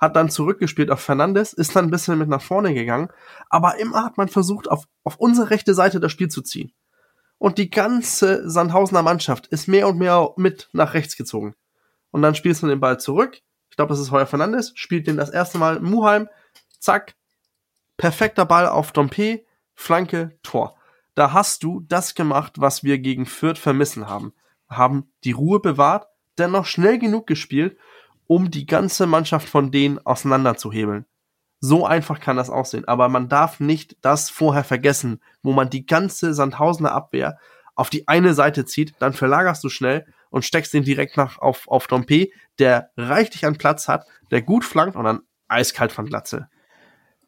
[0.00, 3.08] hat dann zurückgespielt auf Fernandes, ist dann ein bisschen mit nach vorne gegangen,
[3.48, 6.72] aber immer hat man versucht, auf, auf unsere rechte Seite das Spiel zu ziehen.
[7.38, 11.54] Und die ganze Sandhausener Mannschaft ist mehr und mehr mit nach rechts gezogen.
[12.10, 13.40] Und dann spielst du den Ball zurück.
[13.68, 16.28] Ich glaube, das ist Heuer Fernandes, spielt den das erste Mal Muheim,
[16.78, 17.14] zack,
[17.98, 19.44] perfekter Ball auf Dompe,
[19.76, 20.76] Flanke, Tor.
[21.14, 24.32] Da hast du das gemacht, was wir gegen Fürth vermissen haben.
[24.68, 26.08] Haben die Ruhe bewahrt,
[26.38, 27.78] dennoch schnell genug gespielt,
[28.26, 31.06] um die ganze Mannschaft von denen auseinanderzuhebeln.
[31.60, 32.86] So einfach kann das aussehen.
[32.86, 37.38] Aber man darf nicht das vorher vergessen, wo man die ganze Sandhausener Abwehr
[37.74, 41.68] auf die eine Seite zieht, dann verlagerst du schnell und steckst den direkt nach auf,
[41.68, 46.48] auf Dompe, der reichlich an Platz hat, der gut flankt und dann eiskalt von Glatze.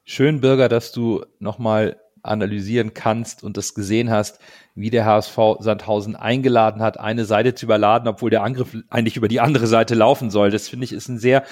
[0.04, 4.40] Schön, Bürger, dass du nochmal analysieren kannst und das gesehen hast,
[4.74, 9.28] wie der HSV Sandhausen eingeladen hat, eine Seite zu überladen, obwohl der Angriff eigentlich über
[9.28, 10.50] die andere Seite laufen soll.
[10.50, 11.44] Das finde ich ist ein sehr,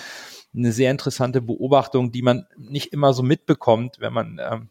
[0.55, 4.69] eine sehr interessante Beobachtung, die man nicht immer so mitbekommt, wenn man ähm,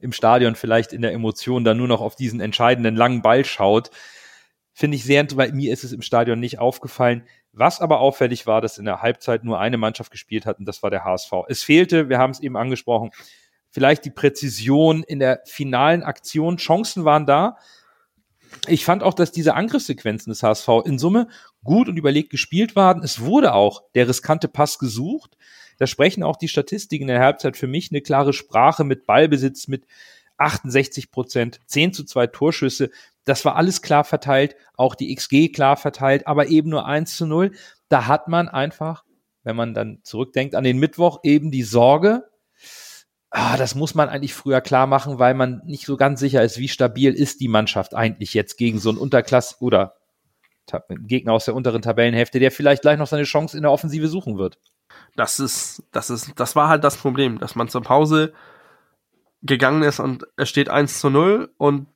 [0.00, 3.90] im Stadion vielleicht in der Emotion dann nur noch auf diesen entscheidenden langen Ball schaut.
[4.72, 7.24] Finde ich sehr, weil mir ist es im Stadion nicht aufgefallen.
[7.52, 10.82] Was aber auffällig war, dass in der Halbzeit nur eine Mannschaft gespielt hat und das
[10.82, 11.32] war der HSV.
[11.48, 13.10] Es fehlte, wir haben es eben angesprochen,
[13.70, 16.56] vielleicht die Präzision in der finalen Aktion.
[16.56, 17.56] Chancen waren da.
[18.66, 21.28] Ich fand auch, dass diese Angriffssequenzen des HSV in Summe
[21.62, 23.02] gut und überlegt gespielt waren.
[23.02, 25.36] Es wurde auch der riskante Pass gesucht.
[25.78, 29.68] Da sprechen auch die Statistiken in der Halbzeit für mich eine klare Sprache mit Ballbesitz,
[29.68, 29.86] mit
[30.38, 32.90] 68 Prozent, 10 zu 2 Torschüsse.
[33.24, 37.26] Das war alles klar verteilt, auch die XG klar verteilt, aber eben nur 1 zu
[37.26, 37.52] 0.
[37.88, 39.04] Da hat man einfach,
[39.42, 42.27] wenn man dann zurückdenkt an den Mittwoch, eben die Sorge,
[43.30, 46.58] ah, das muss man eigentlich früher klar machen, weil man nicht so ganz sicher ist,
[46.58, 49.94] wie stabil ist die Mannschaft eigentlich jetzt gegen so einen Unterklass oder
[50.88, 54.36] Gegner aus der unteren Tabellenhälfte, der vielleicht gleich noch seine Chance in der Offensive suchen
[54.36, 54.58] wird.
[55.16, 58.32] Das ist, das ist, das war halt das Problem, dass man zur Pause
[59.42, 61.86] gegangen ist und es steht 1 zu 0 und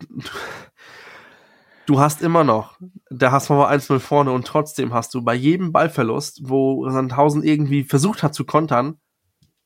[1.86, 2.78] du hast immer noch,
[3.10, 7.84] der HSV war 1-0 vorne und trotzdem hast du bei jedem Ballverlust, wo Sandhausen irgendwie
[7.84, 8.98] versucht hat zu kontern,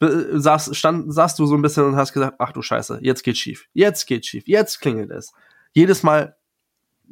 [0.01, 3.39] saß, stand, saßt du so ein bisschen und hast gesagt, ach du Scheiße, jetzt geht's
[3.39, 5.33] schief, jetzt geht's schief, jetzt klingelt es.
[5.73, 6.37] Jedes Mal,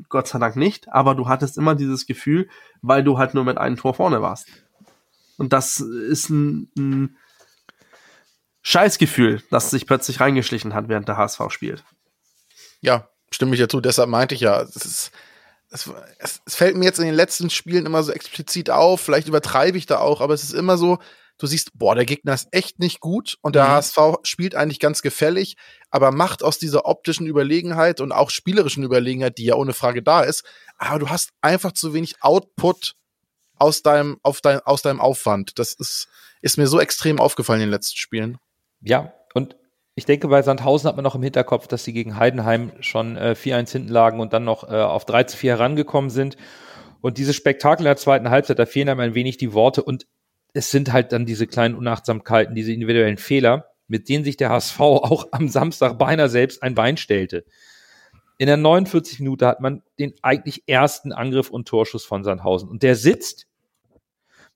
[0.08, 2.48] Gott sei Dank nicht, aber du hattest immer dieses Gefühl,
[2.82, 4.48] weil du halt nur mit einem Tor vorne warst.
[5.36, 7.16] Und das ist ein, ein
[8.62, 11.84] Scheißgefühl, das sich plötzlich reingeschlichen hat, während der HSV spielt.
[12.80, 13.80] Ja, stimme ich dazu.
[13.80, 15.12] Deshalb meinte ich ja, es, ist,
[15.70, 15.90] es,
[16.44, 19.00] es fällt mir jetzt in den letzten Spielen immer so explizit auf.
[19.00, 20.98] Vielleicht übertreibe ich da auch, aber es ist immer so,
[21.38, 23.68] du siehst, boah, der Gegner ist echt nicht gut und der Mhm.
[23.68, 25.56] HSV spielt eigentlich ganz gefällig,
[25.90, 30.22] aber macht aus dieser optischen Überlegenheit und auch spielerischen Überlegenheit, die ja ohne Frage da
[30.22, 30.44] ist,
[30.78, 32.94] aber du hast einfach zu wenig Output
[33.56, 35.58] aus deinem, auf dein, aus deinem Aufwand.
[35.58, 36.08] Das ist,
[36.42, 38.38] ist mir so extrem aufgefallen in den letzten Spielen.
[38.80, 39.56] Ja, und
[39.96, 43.36] ich denke, bei Sandhausen hat man noch im Hinterkopf, dass sie gegen Heidenheim schon äh,
[43.38, 46.36] 4-1 hinten lagen und dann noch äh, auf 3 zu 4 herangekommen sind.
[47.00, 50.06] Und dieses Spektakel in der zweiten Halbzeit, da fehlen einem ein wenig die Worte und
[50.54, 54.80] es sind halt dann diese kleinen Unachtsamkeiten, diese individuellen Fehler, mit denen sich der HSV
[54.80, 57.44] auch am Samstag beinahe selbst ein Bein stellte.
[58.38, 62.68] In der 49 Minute hat man den eigentlich ersten Angriff und Torschuss von Sandhausen.
[62.68, 63.46] Und der sitzt,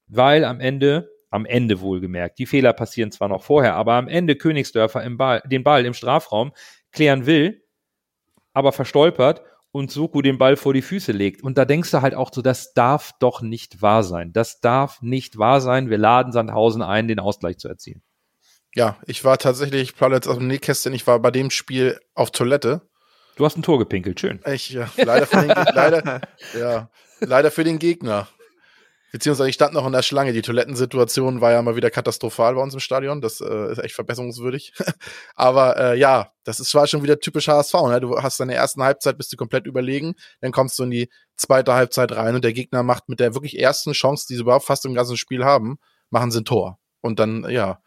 [0.07, 4.35] weil am Ende, am Ende wohlgemerkt, die Fehler passieren zwar noch vorher, aber am Ende
[4.35, 6.51] Königsdörfer Ball, den Ball im Strafraum
[6.91, 7.63] klären will,
[8.53, 11.43] aber verstolpert und Soku den Ball vor die Füße legt.
[11.43, 14.33] Und da denkst du halt auch so, das darf doch nicht wahr sein.
[14.33, 15.89] Das darf nicht wahr sein.
[15.89, 18.01] Wir laden Sandhausen ein, den Ausgleich zu erzielen.
[18.75, 21.99] Ja, ich war tatsächlich, ich plaudere jetzt aus dem Nähkästchen, ich war bei dem Spiel
[22.13, 22.81] auf Toilette.
[23.35, 24.41] Du hast ein Tor gepinkelt, schön.
[24.45, 26.21] Ich, ja, leider für den, leider,
[26.57, 26.89] ja,
[27.19, 28.27] leider für den Gegner.
[29.11, 30.33] Beziehungsweise ich stand noch in der Schlange.
[30.33, 33.21] Die Toilettensituation war ja mal wieder katastrophal bei uns im Stadion.
[33.21, 34.73] Das äh, ist echt verbesserungswürdig.
[35.35, 37.73] Aber äh, ja, das ist zwar schon wieder typisch HSV.
[37.87, 37.99] Ne?
[38.01, 40.15] Du hast deine ersten Halbzeit, bist du komplett überlegen.
[40.41, 43.59] Dann kommst du in die zweite Halbzeit rein und der Gegner macht mit der wirklich
[43.59, 45.79] ersten Chance, die sie überhaupt fast im ganzen Spiel haben,
[46.09, 46.79] machen sie ein Tor.
[47.01, 47.81] Und dann, ja,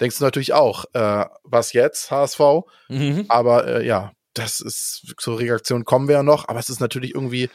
[0.00, 2.40] denkst du natürlich auch, äh, was jetzt, HSV?
[2.88, 3.24] Mhm.
[3.28, 7.14] Aber äh, ja, das ist zur Reaktion kommen wir ja noch, aber es ist natürlich
[7.14, 7.50] irgendwie,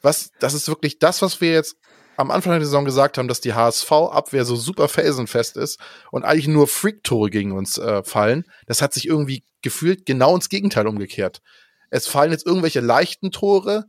[0.00, 1.76] was, das ist wirklich das, was wir jetzt
[2.16, 5.78] am Anfang der Saison gesagt haben, dass die HSV-Abwehr so super felsenfest ist
[6.10, 10.48] und eigentlich nur Freak-Tore gegen uns äh, fallen, das hat sich irgendwie gefühlt genau ins
[10.48, 11.42] Gegenteil umgekehrt.
[11.90, 13.86] Es fallen jetzt irgendwelche leichten Tore,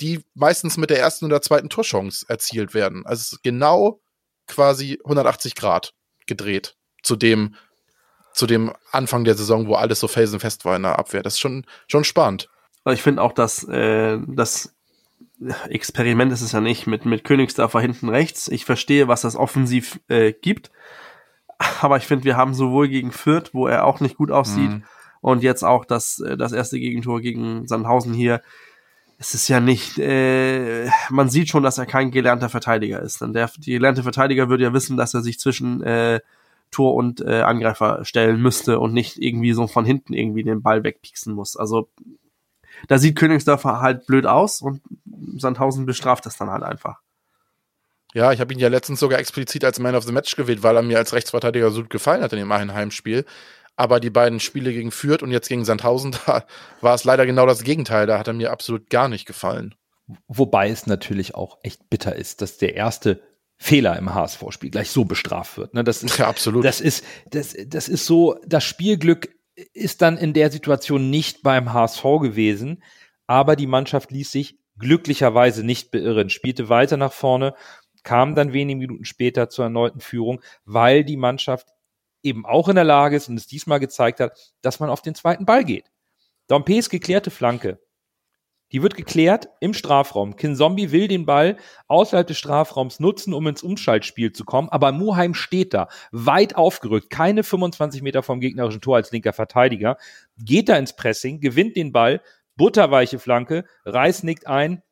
[0.00, 3.06] die meistens mit der ersten oder zweiten Torchance erzielt werden.
[3.06, 4.00] Also es ist genau
[4.46, 5.94] quasi 180 Grad
[6.26, 7.54] gedreht zu dem,
[8.32, 11.22] zu dem Anfang der Saison, wo alles so felsenfest war in der Abwehr.
[11.22, 12.48] Das ist schon, schon spannend.
[12.88, 14.75] Ich finde auch, dass äh, das
[15.68, 18.48] Experiment ist es ja nicht mit, mit Königsdörfer hinten rechts.
[18.48, 20.70] Ich verstehe, was das offensiv äh, gibt.
[21.80, 24.84] Aber ich finde, wir haben sowohl gegen Fürth, wo er auch nicht gut aussieht, mhm.
[25.20, 28.42] und jetzt auch das, äh, das erste Gegentor gegen Sandhausen hier.
[29.18, 33.22] Es ist ja nicht, äh, man sieht schon, dass er kein gelernter Verteidiger ist.
[33.22, 36.20] Denn der die gelernte Verteidiger würde ja wissen, dass er sich zwischen äh,
[36.70, 40.84] Tor und äh, Angreifer stellen müsste und nicht irgendwie so von hinten irgendwie den Ball
[40.84, 41.56] wegpieksen muss.
[41.56, 41.88] Also
[42.88, 44.82] da sieht Königsdörfer halt blöd aus und
[45.36, 47.00] Sandhausen bestraft das dann halt einfach.
[48.14, 50.76] Ja, ich habe ihn ja letztens sogar explizit als Man of the Match gewählt, weil
[50.76, 53.24] er mir als Rechtsverteidiger so gut gefallen hat in dem einen Heimspiel.
[53.76, 56.46] Aber die beiden Spiele gegen Fürth und jetzt gegen Sandhausen, da
[56.80, 58.06] war es leider genau das Gegenteil.
[58.06, 59.74] Da hat er mir absolut gar nicht gefallen.
[60.28, 63.20] Wobei es natürlich auch echt bitter ist, dass der erste
[63.58, 65.74] Fehler im HSV-Spiel gleich so bestraft wird.
[65.74, 66.64] Ne, das ist, ja, absolut.
[66.64, 69.28] Das ist, das, das ist so, das Spielglück
[69.72, 72.82] ist dann in der Situation nicht beim HSV gewesen,
[73.26, 77.54] aber die Mannschaft ließ sich glücklicherweise nicht beirren, spielte weiter nach vorne,
[78.02, 81.68] kam dann wenige Minuten später zur erneuten Führung, weil die Mannschaft
[82.22, 85.14] eben auch in der Lage ist und es diesmal gezeigt hat, dass man auf den
[85.14, 85.90] zweiten Ball geht.
[86.48, 87.80] Dompees geklärte Flanke
[88.72, 90.36] die wird geklärt im Strafraum.
[90.36, 91.56] Kinzombie will den Ball
[91.86, 97.10] außerhalb des Strafraums nutzen, um ins Umschaltspiel zu kommen, aber Muheim steht da, weit aufgerückt,
[97.10, 99.98] keine 25 Meter vom gegnerischen Tor als linker Verteidiger,
[100.38, 102.20] geht da ins Pressing, gewinnt den Ball,
[102.56, 104.82] butterweiche Flanke, Reis nickt ein,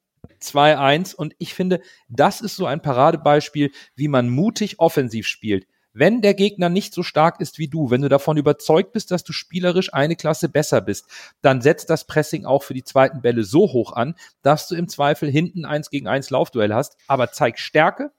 [0.40, 5.66] 2-1 und ich finde, das ist so ein Paradebeispiel, wie man mutig offensiv spielt.
[5.96, 9.22] Wenn der Gegner nicht so stark ist wie du, wenn du davon überzeugt bist, dass
[9.22, 11.06] du spielerisch eine Klasse besser bist,
[11.40, 14.88] dann setzt das Pressing auch für die zweiten Bälle so hoch an, dass du im
[14.88, 18.10] Zweifel hinten eins gegen eins Laufduell hast, aber zeig Stärke,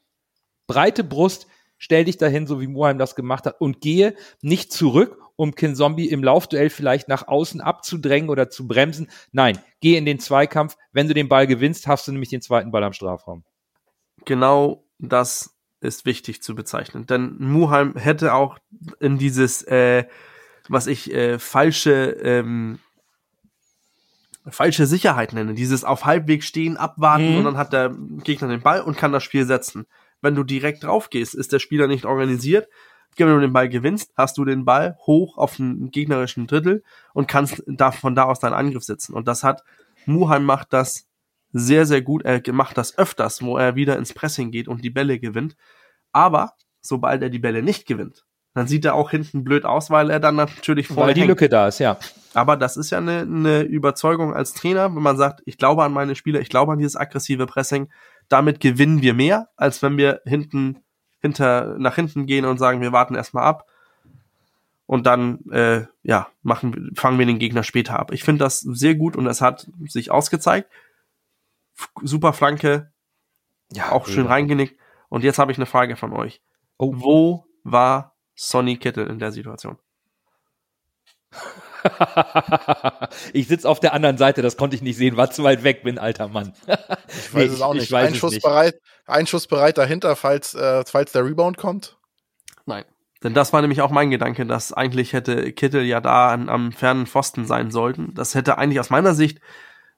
[0.67, 5.17] breite Brust, stell dich dahin, so wie Muheim das gemacht hat und gehe nicht zurück,
[5.35, 9.09] um Kinzombie im Laufduell vielleicht nach außen abzudrängen oder zu bremsen.
[9.31, 10.77] Nein, geh in den Zweikampf.
[10.91, 13.43] Wenn du den Ball gewinnst, hast du nämlich den zweiten Ball am Strafraum.
[14.25, 17.05] Genau das ist wichtig zu bezeichnen.
[17.05, 18.57] Denn Muheim hätte auch
[18.99, 20.05] in dieses, äh,
[20.67, 22.79] was ich äh, falsche, ähm,
[24.47, 27.37] falsche Sicherheit nenne, dieses auf Halbweg stehen, abwarten mhm.
[27.39, 29.85] und dann hat der Gegner den Ball und kann das Spiel setzen.
[30.21, 32.67] Wenn du direkt drauf gehst, ist der Spieler nicht organisiert.
[33.17, 37.27] Wenn du den Ball gewinnst, hast du den Ball hoch auf den gegnerischen Drittel und
[37.27, 39.13] kannst da, von da aus deinen Angriff setzen.
[39.13, 39.63] Und das hat,
[40.05, 41.07] Muheim macht das
[41.51, 42.23] sehr, sehr gut.
[42.23, 45.55] Er macht das öfters, wo er wieder ins Pressing geht und die Bälle gewinnt.
[46.11, 50.09] Aber sobald er die Bälle nicht gewinnt, dann sieht er auch hinten blöd aus, weil
[50.09, 51.29] er dann natürlich vorne Weil die hängt.
[51.29, 51.97] Lücke da ist, ja.
[52.33, 55.91] Aber das ist ja eine, eine Überzeugung als Trainer, wenn man sagt, ich glaube an
[55.91, 57.89] meine Spieler, ich glaube an dieses aggressive Pressing.
[58.29, 60.77] Damit gewinnen wir mehr, als wenn wir hinten
[61.25, 63.67] hinter nach hinten gehen und sagen, wir warten erstmal ab
[64.85, 68.11] und dann äh, ja machen fangen wir den Gegner später ab.
[68.11, 70.69] Ich finde das sehr gut und es hat sich ausgezeigt
[72.01, 72.91] super Flanke,
[73.71, 74.79] ja, auch schön reingenickt.
[75.09, 76.41] Und jetzt habe ich eine Frage von euch.
[76.77, 76.93] Oh.
[76.95, 79.77] Wo war Sonny Kittel in der Situation?
[83.33, 85.83] ich sitze auf der anderen Seite, das konnte ich nicht sehen, war zu weit weg,
[85.83, 86.53] bin alter Mann.
[86.67, 87.93] ich weiß nee, es auch nicht.
[87.93, 91.97] Einschussbereit, Einschussbereit dahinter, falls, äh, falls der Rebound kommt?
[92.65, 92.85] Nein.
[93.23, 96.71] Denn das war nämlich auch mein Gedanke, dass eigentlich hätte Kittel ja da an, am
[96.71, 98.13] fernen Pfosten sein sollten.
[98.13, 99.39] Das hätte eigentlich aus meiner Sicht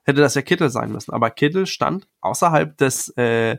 [0.08, 1.12] hätte das ja Kittel sein müssen.
[1.12, 3.58] Aber Kittel stand außerhalb des, äh,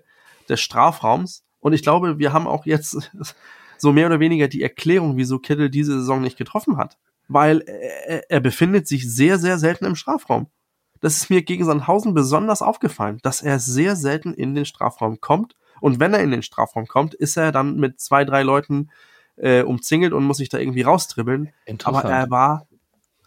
[0.48, 1.44] des Strafraums.
[1.60, 3.10] Und ich glaube, wir haben auch jetzt
[3.78, 6.96] so mehr oder weniger die Erklärung, wieso Kittel diese Saison nicht getroffen hat.
[7.28, 10.48] Weil er, er befindet sich sehr, sehr selten im Strafraum.
[11.00, 15.54] Das ist mir gegen Sandhausen besonders aufgefallen, dass er sehr selten in den Strafraum kommt.
[15.80, 18.90] Und wenn er in den Strafraum kommt, ist er dann mit zwei, drei Leuten
[19.36, 21.52] äh, umzingelt und muss sich da irgendwie raustribbeln.
[21.84, 22.66] Aber er war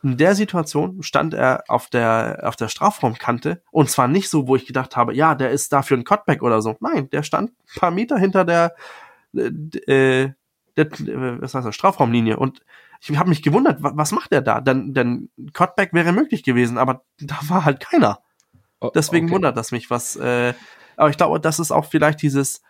[0.03, 4.55] in der Situation stand er auf der, auf der Strafraumkante und zwar nicht so, wo
[4.55, 6.75] ich gedacht habe, ja, der ist dafür ein Cutback oder so.
[6.79, 8.75] Nein, der stand ein paar Meter hinter der,
[9.33, 10.29] äh,
[10.85, 12.61] der was heißt das, Strafraumlinie und
[13.01, 14.61] ich habe mich gewundert, was macht er da?
[14.61, 18.19] Denn, denn Cutback wäre möglich gewesen, aber da war halt keiner.
[18.79, 19.35] Oh, Deswegen okay.
[19.35, 20.53] wundert das mich, was, äh,
[20.97, 22.61] aber ich glaube, das ist auch vielleicht dieses,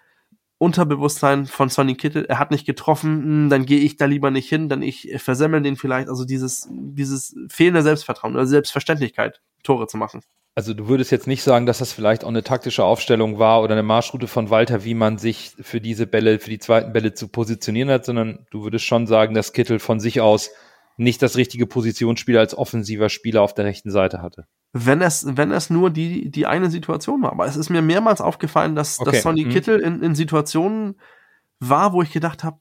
[0.61, 4.47] Unterbewusstsein von Sonny Kittel, er hat nicht getroffen, hm, dann gehe ich da lieber nicht
[4.47, 6.07] hin, dann ich versemmel den vielleicht.
[6.07, 10.21] Also dieses, dieses fehlende Selbstvertrauen oder Selbstverständlichkeit, Tore zu machen.
[10.53, 13.73] Also du würdest jetzt nicht sagen, dass das vielleicht auch eine taktische Aufstellung war oder
[13.73, 17.29] eine Marschroute von Walter, wie man sich für diese Bälle, für die zweiten Bälle zu
[17.29, 20.49] positionieren hat, sondern du würdest schon sagen, dass Kittel von sich aus
[20.97, 24.45] nicht das richtige Positionsspiel als offensiver Spieler auf der rechten Seite hatte.
[24.73, 27.31] Wenn es, wenn es nur die, die eine Situation war.
[27.31, 29.11] Aber es ist mir mehrmals aufgefallen, dass, Okay.
[29.11, 29.49] dass Sonny Mhm.
[29.49, 30.99] Kittel in, in Situationen
[31.59, 32.59] war, wo ich gedacht habe,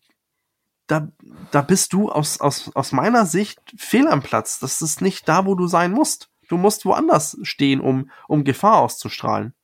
[0.87, 1.09] da,
[1.51, 4.59] da bist du aus, aus, aus meiner Sicht fehl am Platz.
[4.61, 6.30] Das ist nicht da, wo du sein musst.
[6.51, 9.55] Du musst woanders stehen, um, um Gefahr auszustrahlen.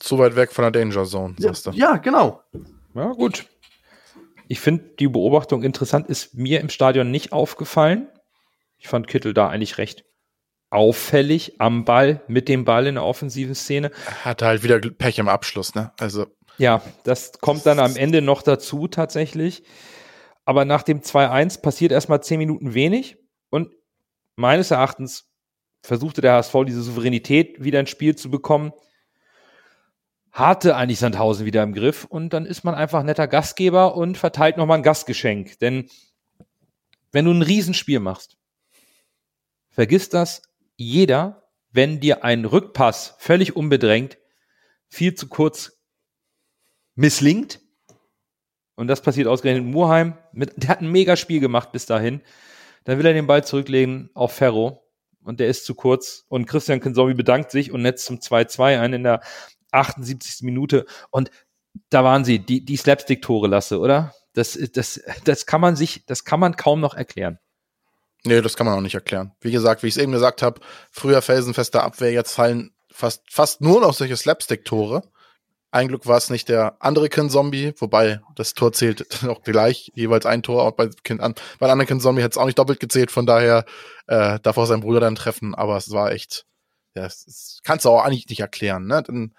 [0.00, 1.70] Zu weit weg von der Danger Zone, Ja, sagst du.
[1.72, 2.42] ja genau.
[2.94, 3.46] Ja, gut.
[4.48, 8.08] Ich finde die Beobachtung interessant, ist mir im Stadion nicht aufgefallen.
[8.78, 10.04] Ich fand Kittel da eigentlich recht
[10.70, 13.90] auffällig am Ball, mit dem Ball in der offensiven Szene.
[14.24, 15.92] Hatte halt wieder Pech im Abschluss, ne?
[16.00, 16.26] Also,
[16.58, 19.64] Ja, das kommt dann am Ende noch dazu tatsächlich.
[20.44, 23.18] Aber nach dem 2-1 passiert erstmal zehn Minuten wenig
[23.50, 23.68] und
[24.36, 25.29] meines Erachtens
[25.82, 28.72] versuchte der HSV diese Souveränität wieder ins Spiel zu bekommen.
[30.32, 34.56] Hatte eigentlich Sandhausen wieder im Griff und dann ist man einfach netter Gastgeber und verteilt
[34.56, 35.58] nochmal ein Gastgeschenk.
[35.58, 35.88] Denn
[37.12, 38.38] wenn du ein Riesenspiel machst,
[39.70, 40.42] vergiss das
[40.76, 44.18] jeder, wenn dir ein Rückpass völlig unbedrängt
[44.88, 45.80] viel zu kurz
[46.94, 47.60] misslingt.
[48.74, 50.18] Und das passiert ausgerechnet in Murheim.
[50.32, 52.22] Mit, der hat ein mega Spiel gemacht bis dahin.
[52.84, 54.89] Dann will er den Ball zurücklegen auf Ferro.
[55.22, 56.24] Und der ist zu kurz.
[56.28, 59.20] Und Christian Kinsowi bedankt sich und netzt zum 2-2 ein in der
[59.72, 60.42] 78.
[60.42, 60.86] Minute.
[61.10, 61.30] Und
[61.90, 64.14] da waren sie, die, die Slapstick-Tore lasse, oder?
[64.32, 67.38] Das, das, das kann man sich, das kann man kaum noch erklären.
[68.24, 69.32] nee, das kann man auch nicht erklären.
[69.40, 70.60] Wie gesagt, wie ich es eben gesagt habe,
[70.90, 75.02] früher felsenfester Abwehr, jetzt fallen fast, fast nur noch solche Slapstick-Tore.
[75.72, 80.26] Ein Glück war es nicht der andere Kin-Zombie, wobei das Tor zählt auch gleich, jeweils
[80.26, 80.64] ein Tor.
[80.64, 83.26] Auch bei, kind, an, bei einem anderen Kin-Zombie hätte es auch nicht doppelt gezählt, von
[83.26, 83.64] daher
[84.06, 86.44] äh, darf auch sein Bruder dann treffen, aber es war echt,
[86.94, 89.02] ja, es, es kannst du auch eigentlich nicht erklären, ne?
[89.02, 89.34] Dann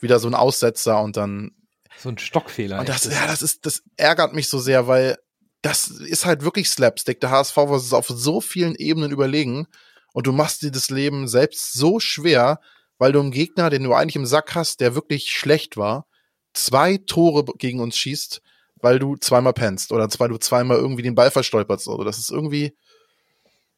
[0.00, 1.52] wieder so ein Aussetzer und dann
[1.98, 2.80] So ein Stockfehler.
[2.80, 5.18] und das, ja, das ist, das ärgert mich so sehr, weil
[5.62, 7.20] das ist halt wirklich Slapstick.
[7.20, 9.66] Der HSV war es auf so vielen Ebenen überlegen
[10.12, 12.60] und du machst dir das Leben selbst so schwer,
[12.98, 16.06] weil du einen Gegner, den du eigentlich im Sack hast, der wirklich schlecht war,
[16.54, 18.42] zwei Tore gegen uns schießt,
[18.80, 21.88] weil du zweimal pennst oder weil du zweimal irgendwie den Ball verstolperst.
[21.88, 22.76] Also das ist irgendwie,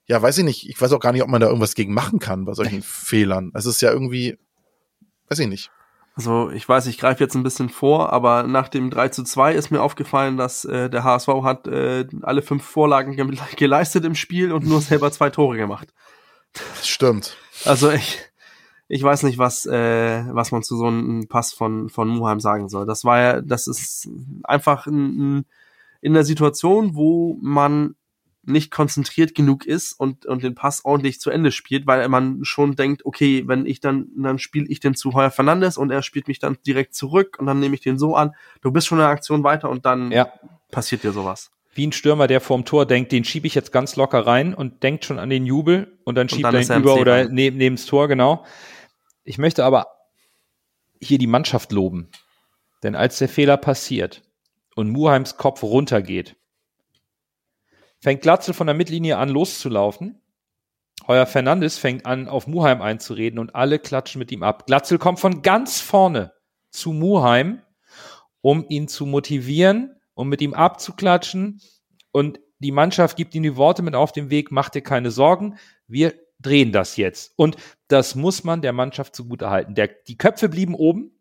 [0.06, 0.68] ja, weiß ich nicht.
[0.68, 3.50] Ich weiß auch gar nicht, ob man da irgendwas gegen machen kann bei solchen Fehlern.
[3.54, 4.38] Es ist ja irgendwie,
[5.28, 5.70] weiß ich nicht.
[6.14, 9.54] Also ich weiß, ich greife jetzt ein bisschen vor, aber nach dem 3 zu 2
[9.54, 13.24] ist mir aufgefallen, dass äh, der HSV hat äh, alle fünf Vorlagen ge
[13.56, 15.94] geleistet im Spiel und nur selber zwei Tore gemacht.
[16.52, 17.36] Das stimmt.
[17.64, 18.18] Also ich,
[18.88, 22.68] ich weiß nicht, was, äh, was man zu so einem Pass von, von Muheim sagen
[22.68, 22.86] soll.
[22.86, 24.08] Das war ja, das ist
[24.44, 25.44] einfach ein, ein,
[26.00, 27.94] in der Situation, wo man
[28.44, 32.76] nicht konzentriert genug ist und, und den Pass ordentlich zu Ende spielt, weil man schon
[32.76, 36.28] denkt, okay, wenn ich dann, dann spiele ich den zu Heuer Fernandes und er spielt
[36.28, 38.34] mich dann direkt zurück und dann nehme ich den so an.
[38.62, 40.32] Du bist schon in der Aktion weiter und dann Ja.
[40.70, 41.50] passiert dir sowas.
[41.74, 44.82] wie ein Stürmer, der vorm Tor denkt, den schiebe ich jetzt ganz locker rein und
[44.82, 47.56] denkt schon an den Jubel und dann schiebt dann er ihn er über oder neben,
[47.58, 48.44] neben das Tor, genau.
[49.28, 49.88] Ich möchte aber
[51.02, 52.08] hier die Mannschaft loben.
[52.82, 54.22] Denn als der Fehler passiert
[54.74, 56.36] und Muheims Kopf runtergeht,
[58.00, 60.22] fängt Glatzel von der Mittellinie an loszulaufen.
[61.06, 64.66] Heuer Fernandes fängt an, auf Muheim einzureden und alle klatschen mit ihm ab.
[64.66, 66.32] Glatzel kommt von ganz vorne
[66.70, 67.60] zu Muheim,
[68.40, 71.60] um ihn zu motivieren, um mit ihm abzuklatschen.
[72.12, 75.58] Und die Mannschaft gibt ihm die Worte mit auf den Weg, mach dir keine Sorgen,
[75.86, 77.34] wir drehen das jetzt.
[77.36, 77.56] Und
[77.88, 79.74] das muss man der Mannschaft zugutehalten.
[79.74, 81.12] Der, die Köpfe blieben oben.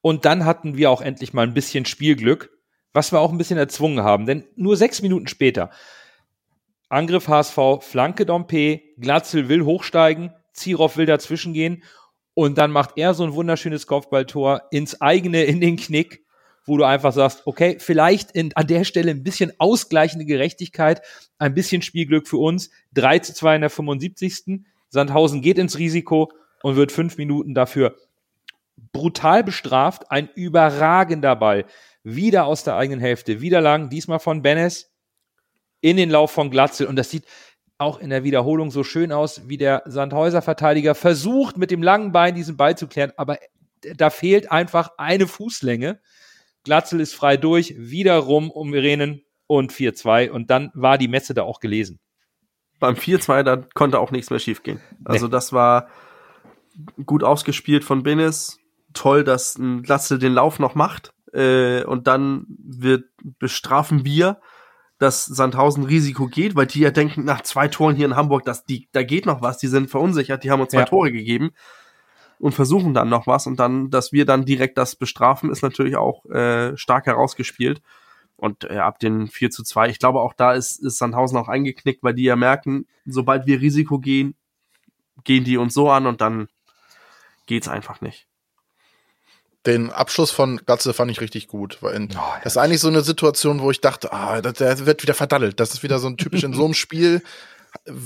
[0.00, 2.50] Und dann hatten wir auch endlich mal ein bisschen Spielglück,
[2.92, 4.26] was wir auch ein bisschen erzwungen haben.
[4.26, 5.70] Denn nur sechs Minuten später,
[6.88, 11.82] Angriff HSV, Flanke Dompe, Glatzel will hochsteigen, Zierov will dazwischen gehen
[12.34, 16.24] und dann macht er so ein wunderschönes Kopfballtor ins eigene, in den Knick,
[16.64, 21.02] wo du einfach sagst, okay, vielleicht in, an der Stelle ein bisschen ausgleichende Gerechtigkeit,
[21.38, 22.70] ein bisschen Spielglück für uns.
[22.94, 24.64] 3 zu 2 in der 75.
[24.90, 26.30] Sandhausen geht ins Risiko
[26.62, 27.96] und wird fünf Minuten dafür
[28.92, 30.10] brutal bestraft.
[30.10, 31.64] Ein überragender Ball.
[32.02, 33.40] Wieder aus der eigenen Hälfte.
[33.40, 34.92] Wieder lang, diesmal von Benes
[35.80, 36.86] in den Lauf von Glatzel.
[36.86, 37.24] Und das sieht
[37.78, 42.34] auch in der Wiederholung so schön aus, wie der Sandhäuser-Verteidiger versucht, mit dem langen Bein
[42.34, 43.12] diesen Ball zu klären.
[43.16, 43.38] Aber
[43.96, 46.00] da fehlt einfach eine Fußlänge.
[46.64, 50.30] Glatzel ist frei durch, wieder rum um Irenen und 4-2.
[50.30, 52.00] Und dann war die Messe da auch gelesen.
[52.80, 54.80] Beim 4-2, da konnte auch nichts mehr schiefgehen.
[55.04, 55.88] Also das war
[57.04, 58.58] gut ausgespielt von Benes.
[58.94, 61.12] Toll, dass ein Glatzel den Lauf noch macht.
[61.32, 63.04] Äh, und dann wird
[63.38, 64.40] bestrafen wir
[65.00, 68.66] dass Sandhausen Risiko geht, weil die ja denken, nach zwei Toren hier in Hamburg, dass
[68.66, 70.84] die, da geht noch was, die sind verunsichert, die haben uns zwei Ja.
[70.84, 71.52] Tore gegeben
[72.38, 75.96] und versuchen dann noch was und dann, dass wir dann direkt das bestrafen, ist natürlich
[75.96, 77.80] auch äh, stark herausgespielt.
[78.40, 81.48] Und äh, ab den 4 zu 2, ich glaube auch da ist, ist Sandhausen auch
[81.48, 84.34] eingeknickt, weil die ja merken, sobald wir Risiko gehen,
[85.24, 86.48] gehen die uns so an und dann
[87.46, 88.26] geht's einfach nicht.
[89.66, 91.82] Den Abschluss von Glatze fand ich richtig gut.
[91.82, 95.12] Weil in, das ist eigentlich so eine Situation, wo ich dachte, ah, der wird wieder
[95.12, 95.60] verdaddelt.
[95.60, 97.22] Das ist wieder so ein typisch in so einem Spiel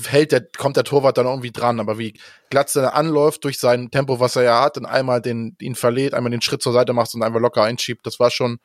[0.09, 1.81] hält der, kommt der Torwart dann irgendwie dran.
[1.81, 2.19] Aber wie
[2.51, 6.31] Glatze anläuft durch sein Tempo, was er ja hat, und einmal den, ihn verlädt, einmal
[6.31, 8.59] den Schritt zur Seite macht und einfach locker einschiebt, das war schon,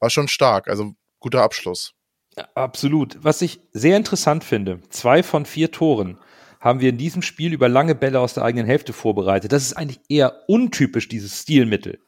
[0.00, 0.68] war schon stark.
[0.68, 1.92] Also guter Abschluss.
[2.54, 3.18] Absolut.
[3.22, 6.18] Was ich sehr interessant finde, zwei von vier Toren
[6.60, 9.52] haben wir in diesem Spiel über lange Bälle aus der eigenen Hälfte vorbereitet.
[9.52, 12.00] Das ist eigentlich eher untypisch, dieses Stilmittel.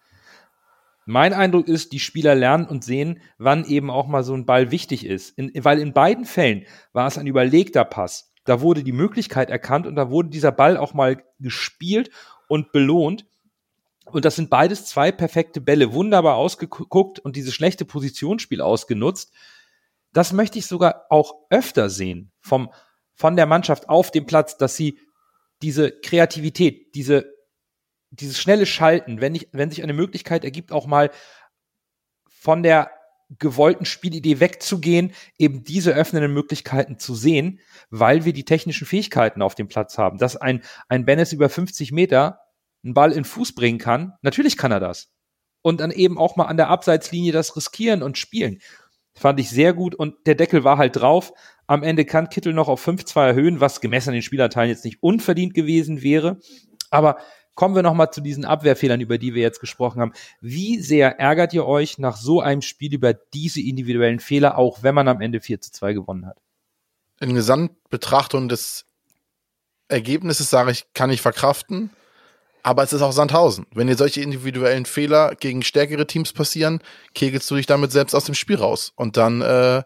[1.06, 4.70] Mein Eindruck ist, die Spieler lernen und sehen, wann eben auch mal so ein Ball
[4.70, 5.38] wichtig ist.
[5.38, 8.34] In, weil in beiden Fällen war es ein überlegter Pass.
[8.44, 12.10] Da wurde die Möglichkeit erkannt und da wurde dieser Ball auch mal gespielt
[12.48, 13.26] und belohnt.
[14.12, 19.32] Und das sind beides zwei perfekte Bälle, wunderbar ausgeguckt und dieses schlechte Positionsspiel ausgenutzt.
[20.12, 22.72] Das möchte ich sogar auch öfter sehen vom,
[23.14, 24.98] von der Mannschaft auf dem Platz, dass sie
[25.60, 27.38] diese Kreativität, diese
[28.10, 31.10] dieses schnelle Schalten, wenn, ich, wenn sich eine Möglichkeit ergibt, auch mal
[32.26, 32.90] von der
[33.38, 39.54] gewollten Spielidee wegzugehen, eben diese öffnenden Möglichkeiten zu sehen, weil wir die technischen Fähigkeiten auf
[39.54, 40.16] dem Platz haben.
[40.16, 42.40] Dass ein, ein Bennis über 50 Meter
[42.84, 45.10] einen Ball in Fuß bringen kann, natürlich kann er das.
[45.62, 48.60] Und dann eben auch mal an der Abseitslinie das riskieren und spielen.
[49.14, 51.32] Fand ich sehr gut und der Deckel war halt drauf.
[51.66, 55.02] Am Ende kann Kittel noch auf 5-2 erhöhen, was gemessen an den Spielerteilen jetzt nicht
[55.02, 56.38] unverdient gewesen wäre.
[56.90, 57.18] Aber
[57.58, 60.12] kommen wir nochmal zu diesen Abwehrfehlern, über die wir jetzt gesprochen haben.
[60.40, 64.94] Wie sehr ärgert ihr euch nach so einem Spiel über diese individuellen Fehler, auch wenn
[64.94, 66.38] man am Ende 4 zu 2 gewonnen hat?
[67.20, 68.86] In Gesamtbetrachtung des
[69.88, 71.90] Ergebnisses sage ich, kann ich verkraften.
[72.62, 73.66] Aber es ist auch Sandhausen.
[73.72, 76.80] Wenn dir solche individuellen Fehler gegen stärkere Teams passieren,
[77.14, 78.92] kegelst du dich damit selbst aus dem Spiel raus.
[78.96, 79.82] Und dann, äh,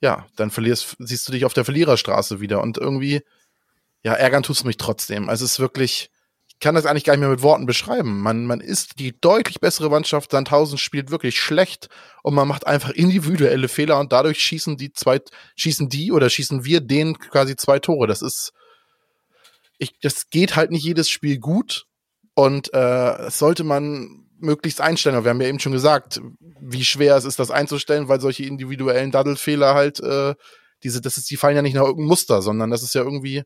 [0.00, 2.60] ja, dann verlierst, siehst du dich auf der Verliererstraße wieder.
[2.62, 3.22] Und irgendwie,
[4.02, 5.28] ja, ärgern tust du mich trotzdem.
[5.28, 6.10] Also es ist wirklich,
[6.48, 8.20] ich kann das eigentlich gar nicht mehr mit Worten beschreiben.
[8.20, 10.32] Man, man ist die deutlich bessere Mannschaft.
[10.32, 11.88] Sandhausen spielt wirklich schlecht
[12.22, 15.20] und man macht einfach individuelle Fehler und dadurch schießen die zwei,
[15.56, 18.06] schießen die oder schießen wir denen quasi zwei Tore.
[18.06, 18.52] Das ist,
[19.78, 21.87] ich, das geht halt nicht jedes Spiel gut
[22.38, 25.24] und äh, sollte man möglichst einstellen.
[25.24, 26.20] Wir haben ja eben schon gesagt,
[26.60, 30.36] wie schwer es ist, das einzustellen, weil solche individuellen Daddelfehler halt, äh,
[30.84, 33.38] diese, das ist, die fallen ja nicht nach irgendeinem Muster, sondern das ist ja irgendwie,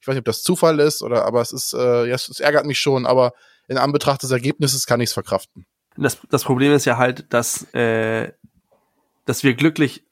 [0.00, 2.40] ich weiß nicht, ob das Zufall ist oder, aber es ist, äh, ja, es, es
[2.40, 3.32] ärgert mich schon, aber
[3.68, 5.66] in Anbetracht des Ergebnisses kann ich es verkraften.
[5.98, 8.32] Das, das Problem ist ja halt, dass, äh,
[9.26, 10.06] dass wir glücklich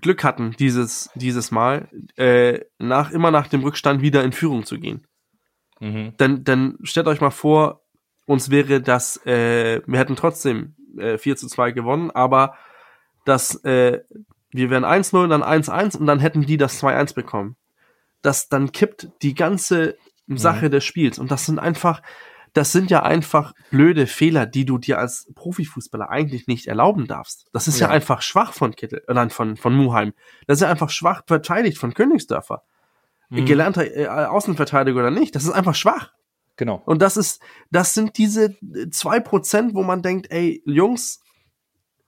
[0.00, 4.78] Glück hatten, dieses, dieses Mal, äh, nach, immer nach dem Rückstand wieder in Führung zu
[4.78, 5.06] gehen.
[5.80, 6.16] Mhm.
[6.18, 7.82] Denn, denn stellt euch mal vor,
[8.26, 12.54] uns wäre das, äh, wir hätten trotzdem äh, 4 zu 2 gewonnen, aber
[13.24, 14.00] das, äh,
[14.50, 17.56] wir wären 1-0, dann 1-1 und dann hätten die das 2-1 bekommen.
[18.22, 22.02] Das, dann kippt die ganze Sache des Spiels und das sind einfach,
[22.52, 27.46] das sind ja einfach blöde Fehler, die du dir als Profifußballer eigentlich nicht erlauben darfst.
[27.52, 27.92] Das ist ja, Ja.
[27.92, 30.12] einfach schwach von Kittel, äh, nein, von, von Muheim.
[30.46, 32.62] Das ist ja einfach schwach verteidigt von Königsdörfer.
[33.30, 33.44] Mhm.
[33.46, 36.12] Gelernter äh, Außenverteidiger oder nicht, das ist einfach schwach.
[36.56, 36.82] Genau.
[36.86, 38.56] Und das ist, das sind diese
[38.90, 41.22] zwei Prozent, wo man denkt, ey, Jungs,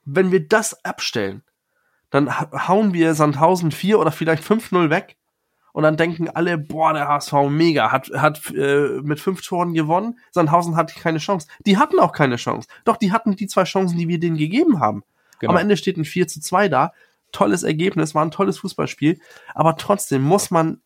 [0.05, 1.43] wenn wir das abstellen,
[2.11, 5.16] dann ha- hauen wir Sandhausen 4 oder vielleicht 5-0 weg.
[5.73, 10.18] Und dann denken alle, boah, der HSV mega, hat, hat äh, mit fünf Toren gewonnen.
[10.33, 11.47] Sandhausen hatte keine Chance.
[11.64, 12.66] Die hatten auch keine Chance.
[12.85, 15.05] Doch, die hatten die zwei Chancen, die wir denen gegeben haben.
[15.39, 15.53] Genau.
[15.53, 16.93] Am Ende steht ein 4 zu 2 da.
[17.31, 19.21] Tolles Ergebnis, war ein tolles Fußballspiel.
[19.55, 20.81] Aber trotzdem muss man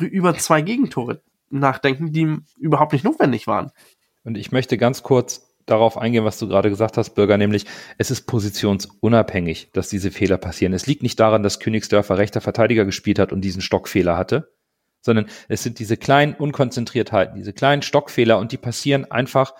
[0.00, 3.70] über zwei Gegentore nachdenken, die überhaupt nicht notwendig waren.
[4.24, 7.64] Und ich möchte ganz kurz darauf eingehen, was du gerade gesagt hast, Bürger, nämlich
[7.98, 10.72] es ist positionsunabhängig, dass diese Fehler passieren.
[10.72, 14.52] Es liegt nicht daran, dass Königsdörfer rechter Verteidiger gespielt hat und diesen Stockfehler hatte,
[15.00, 19.54] sondern es sind diese kleinen Unkonzentriertheiten, diese kleinen Stockfehler und die passieren einfach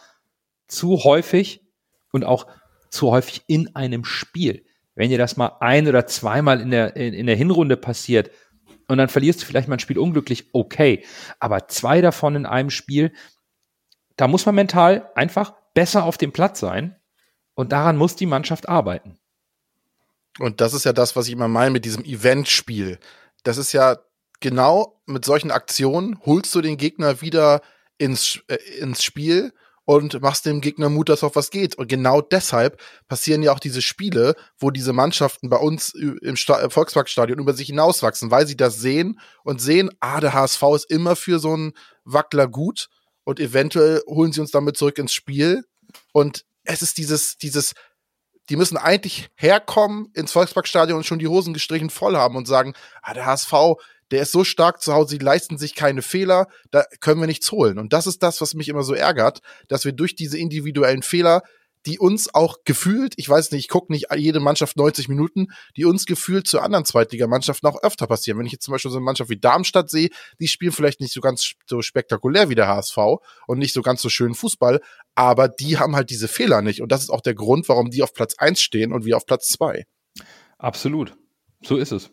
[0.67, 1.63] zu häufig
[2.13, 2.47] und auch
[2.91, 4.65] zu häufig in einem Spiel.
[4.95, 8.31] Wenn dir das mal ein oder zweimal in der, in, in der Hinrunde passiert
[8.91, 11.05] und dann verlierst du vielleicht mal ein Spiel unglücklich, okay.
[11.39, 13.13] Aber zwei davon in einem Spiel,
[14.17, 16.97] da muss man mental einfach besser auf dem Platz sein
[17.55, 19.17] und daran muss die Mannschaft arbeiten.
[20.41, 22.99] Und das ist ja das, was ich immer meine mit diesem Eventspiel.
[23.45, 23.99] Das ist ja
[24.41, 27.63] genau mit solchen Aktionen holst du den Gegner wieder
[27.97, 29.53] ins, äh, ins Spiel
[29.91, 31.75] und machst dem Gegner Mut, dass auf was geht.
[31.75, 36.69] Und genau deshalb passieren ja auch diese Spiele, wo diese Mannschaften bei uns im Sta
[36.69, 41.17] Volksparkstadion über sich hinauswachsen, weil sie das sehen und sehen, ah, der HSV ist immer
[41.17, 41.73] für so einen
[42.05, 42.89] Wackler gut
[43.25, 45.65] und eventuell holen sie uns damit zurück ins Spiel.
[46.13, 47.73] Und es ist dieses, dieses,
[48.49, 52.75] die müssen eigentlich herkommen ins Volksparkstadion und schon die Hosen gestrichen voll haben und sagen,
[53.03, 53.53] ah, der HSV,
[54.11, 57.51] der ist so stark zu Hause, die leisten sich keine Fehler, da können wir nichts
[57.53, 57.79] holen.
[57.79, 61.43] Und das ist das, was mich immer so ärgert, dass wir durch diese individuellen Fehler
[61.87, 65.85] die uns auch gefühlt, ich weiß nicht, ich gucke nicht jede Mannschaft 90 Minuten, die
[65.85, 68.39] uns gefühlt zu anderen Zweitligamannschaften auch öfter passieren.
[68.39, 71.13] Wenn ich jetzt zum Beispiel so eine Mannschaft wie Darmstadt sehe, die spielen vielleicht nicht
[71.13, 72.99] so ganz so spektakulär wie der HSV
[73.47, 74.81] und nicht so ganz so schön Fußball,
[75.15, 76.83] aber die haben halt diese Fehler nicht.
[76.83, 79.27] Und das ist auch der Grund, warum die auf Platz eins stehen und wir auf
[79.27, 79.85] Platz zwei.
[80.59, 81.17] Absolut.
[81.63, 82.11] So ist es.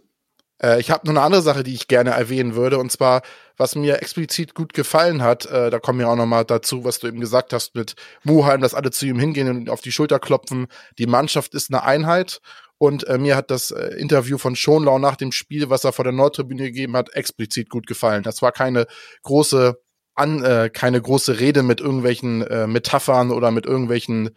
[0.62, 3.22] Äh, ich habe noch eine andere Sache, die ich gerne erwähnen würde, und zwar,
[3.58, 7.00] was mir explizit gut gefallen hat, äh, da kommen wir auch noch mal dazu, was
[7.00, 10.20] du eben gesagt hast mit Muheim, dass alle zu ihm hingehen und auf die Schulter
[10.20, 10.68] klopfen.
[10.98, 12.42] Die Mannschaft ist eine Einheit
[12.78, 16.04] und äh, mir hat das äh, Interview von Schonlau nach dem Spiel, was er vor
[16.04, 18.24] der Nordtribüne gegeben hat, explizit gut gefallen.
[18.24, 18.88] Das war keine
[19.24, 19.80] große
[20.18, 24.32] an, äh, keine große Rede mit irgendwelchen äh, Metaphern oder mit irgendwelchen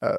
[0.00, 0.16] äh,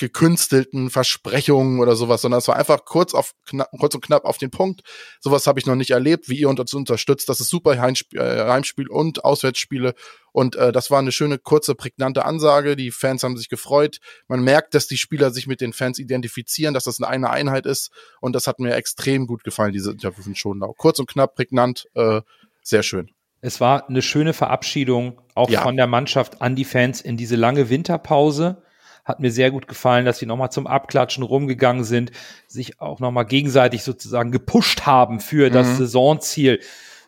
[0.00, 4.38] gekünstelten Versprechungen oder sowas, sondern es war einfach kurz auf knapp, kurz und knapp auf
[4.38, 4.80] den Punkt.
[5.20, 7.28] Sowas habe ich noch nicht erlebt, wie ihr uns unterstützt.
[7.28, 9.94] Das ist super Heimspiel, äh, Heimspiel und Auswärtsspiele
[10.32, 12.76] und äh, das war eine schöne kurze prägnante Ansage.
[12.76, 13.98] Die Fans haben sich gefreut.
[14.26, 17.90] Man merkt, dass die Spieler sich mit den Fans identifizieren, dass das eine Einheit ist
[18.20, 20.72] und das hat mir extrem gut gefallen diese Interview von Schonlau.
[20.78, 22.22] Kurz und knapp, prägnant, äh,
[22.62, 23.10] sehr schön.
[23.42, 25.62] Es war eine schöne Verabschiedung auch ja.
[25.62, 28.62] von der Mannschaft an die Fans in diese lange Winterpause
[29.10, 32.12] hat mir sehr gut gefallen, dass sie nochmal zum Abklatschen rumgegangen sind,
[32.46, 35.52] sich auch nochmal gegenseitig sozusagen gepusht haben für mhm.
[35.52, 36.60] das Saisonziel.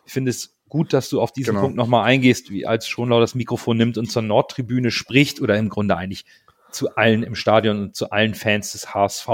[0.05, 1.61] Ich finde es gut, dass du auf diesen genau.
[1.61, 5.69] Punkt nochmal eingehst, wie als Schonlau das Mikrofon nimmt und zur Nordtribüne spricht oder im
[5.69, 6.25] Grunde eigentlich
[6.71, 9.27] zu allen im Stadion und zu allen Fans des HSV.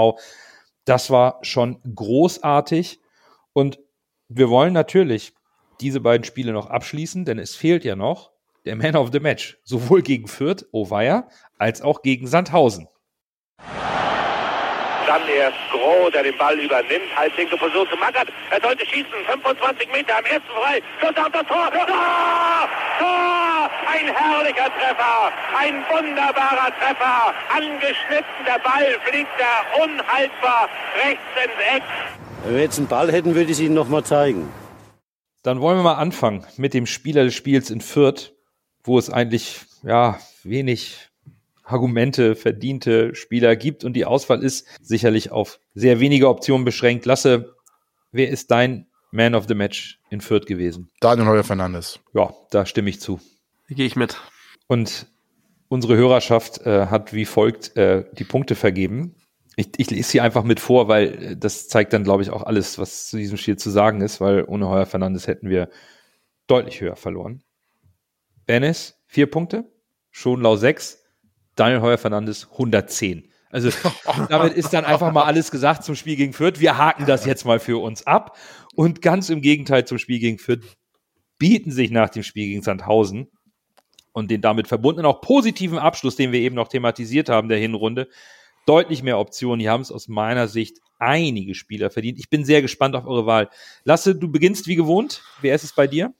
[0.84, 3.00] Das war schon großartig
[3.52, 3.78] und
[4.28, 5.32] wir wollen natürlich
[5.80, 8.30] diese beiden Spiele noch abschließen, denn es fehlt ja noch
[8.70, 11.26] der Man of the Match, sowohl gegen Fürth, Oweyer,
[11.58, 12.86] als auch gegen Sandhausen.
[13.58, 18.28] Dann erst Groh, der den Ball übernimmt, halblinke Position zu Mackert.
[18.52, 20.80] Er sollte schießen, 25 Meter am ersten frei.
[21.00, 21.68] Schuss auf das Tor.
[21.72, 22.68] Tor!
[23.00, 23.70] Tor!
[23.88, 27.34] Ein herrlicher Treffer, ein wunderbarer Treffer.
[27.52, 30.68] Angeschnitten, der Ball fliegt er unhaltbar
[31.04, 31.82] rechts ins Eck.
[32.44, 34.48] Wenn wir jetzt einen Ball hätten, würde ich es Ihnen nochmal zeigen.
[35.42, 38.32] Dann wollen wir mal anfangen mit dem Spieler des Spiels in Fürth
[38.84, 41.10] wo es eigentlich ja wenig
[41.64, 47.06] Argumente, verdiente Spieler gibt und die Auswahl ist sicherlich auf sehr wenige Optionen beschränkt.
[47.06, 47.54] Lasse,
[48.12, 50.90] wer ist dein Man of the Match in Fürth gewesen?
[51.00, 52.00] Daniel Heuer Fernandes.
[52.12, 53.20] Ja, da stimme ich zu.
[53.68, 54.16] Gehe ich mit.
[54.66, 55.06] Und
[55.68, 59.14] unsere Hörerschaft äh, hat wie folgt äh, die Punkte vergeben.
[59.56, 62.42] Ich, ich lese sie einfach mit vor, weil äh, das zeigt dann, glaube ich, auch
[62.42, 65.70] alles, was zu diesem Spiel zu sagen ist, weil ohne Heuer Fernandes hätten wir
[66.46, 67.42] deutlich höher verloren.
[68.50, 69.70] Benes, vier Punkte.
[70.10, 71.04] Schonlau sechs.
[71.54, 73.28] Daniel Heuer Fernandes 110.
[73.48, 73.70] Also
[74.28, 76.58] damit ist dann einfach mal alles gesagt zum Spiel gegen Fürth.
[76.58, 78.36] Wir haken das jetzt mal für uns ab.
[78.74, 80.64] Und ganz im Gegenteil zum Spiel gegen Fürth
[81.38, 83.30] bieten sich nach dem Spiel gegen Sandhausen
[84.14, 88.08] und den damit verbundenen auch positiven Abschluss, den wir eben noch thematisiert haben, der Hinrunde,
[88.66, 89.60] deutlich mehr Optionen.
[89.60, 92.18] Hier haben es aus meiner Sicht einige Spieler verdient.
[92.18, 93.48] Ich bin sehr gespannt auf eure Wahl.
[93.84, 95.22] Lasse, du beginnst wie gewohnt.
[95.40, 96.12] Wer ist es bei dir?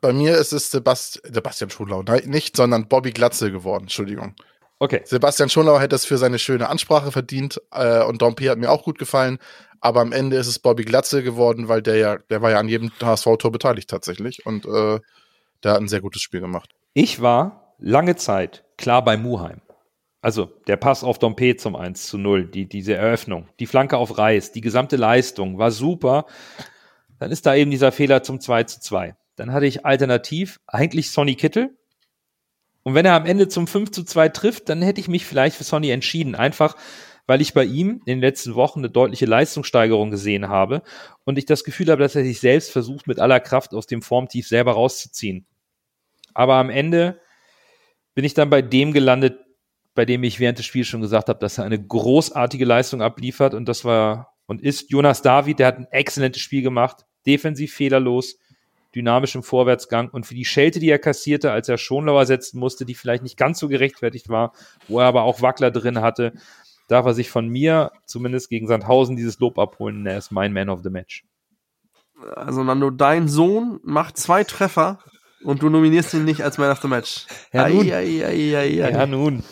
[0.00, 4.34] Bei mir ist es Sebast Sebastian Schonlau, nein, nicht, sondern Bobby Glatze geworden, Entschuldigung.
[4.78, 5.02] Okay.
[5.04, 8.82] Sebastian Schonlau hätte es für seine schöne Ansprache verdient äh, und Dompe hat mir auch
[8.82, 9.38] gut gefallen,
[9.80, 12.68] aber am Ende ist es Bobby Glatze geworden, weil der ja, der war ja an
[12.68, 15.00] jedem HSV-Tor beteiligt tatsächlich und äh,
[15.62, 16.70] der hat ein sehr gutes Spiel gemacht.
[16.92, 19.60] Ich war lange Zeit klar bei Muheim.
[20.20, 24.16] Also der Pass auf Dompe zum 1 zu 0, die, diese Eröffnung, die Flanke auf
[24.16, 26.24] Reis, die gesamte Leistung war super.
[27.18, 29.14] Dann ist da eben dieser Fehler zum 2 zu 2.
[29.36, 31.76] Dann hatte ich alternativ eigentlich Sonny Kittel.
[32.82, 35.56] Und wenn er am Ende zum 5 zu 2 trifft, dann hätte ich mich vielleicht
[35.56, 36.34] für Sonny entschieden.
[36.34, 36.76] Einfach,
[37.26, 40.82] weil ich bei ihm in den letzten Wochen eine deutliche Leistungssteigerung gesehen habe
[41.24, 44.02] und ich das Gefühl habe, dass er sich selbst versucht, mit aller Kraft aus dem
[44.02, 45.46] Formtief selber rauszuziehen.
[46.34, 47.20] Aber am Ende
[48.14, 49.38] bin ich dann bei dem gelandet,
[49.94, 53.54] bei dem ich während des Spiels schon gesagt habe, dass er eine großartige Leistung abliefert
[53.54, 58.36] und das war und ist Jonas David, der hat ein exzellentes Spiel gemacht, defensiv fehlerlos,
[58.94, 62.94] dynamischem Vorwärtsgang und für die Schelte, die er kassierte, als er Schonlauer setzen musste, die
[62.94, 64.52] vielleicht nicht ganz so gerechtfertigt war,
[64.88, 66.32] wo er aber auch Wackler drin hatte,
[66.88, 70.06] darf er sich von mir, zumindest gegen Sandhausen, dieses Lob abholen.
[70.06, 71.24] Er ist mein Man of the Match.
[72.36, 75.00] Also Nando, dein Sohn macht zwei Treffer
[75.44, 77.26] Und du nominierst ihn nicht als Man of the Match.
[77.52, 77.86] Ja, nun.
[77.90, 78.90] Ei, ei, ei.
[78.90, 79.44] Ja, nun.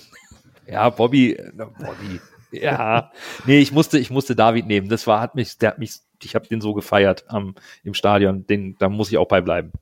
[0.66, 2.20] Ja, Bobby, Bobby.
[2.51, 3.11] Ja.
[3.47, 4.88] Nee, ich musste, ich musste David nehmen.
[4.88, 7.55] Das war, hat mich, der hat mich, ich habe den so gefeiert am,
[7.85, 8.47] im Stadion.
[8.47, 9.73] Den, da muss ich auch bei bleiben.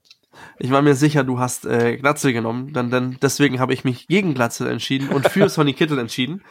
[0.58, 4.06] Ich war mir sicher, du hast äh, Glatzel genommen, dann, dann deswegen habe ich mich
[4.06, 6.42] gegen Glatzel entschieden und für Sonny Kittel entschieden,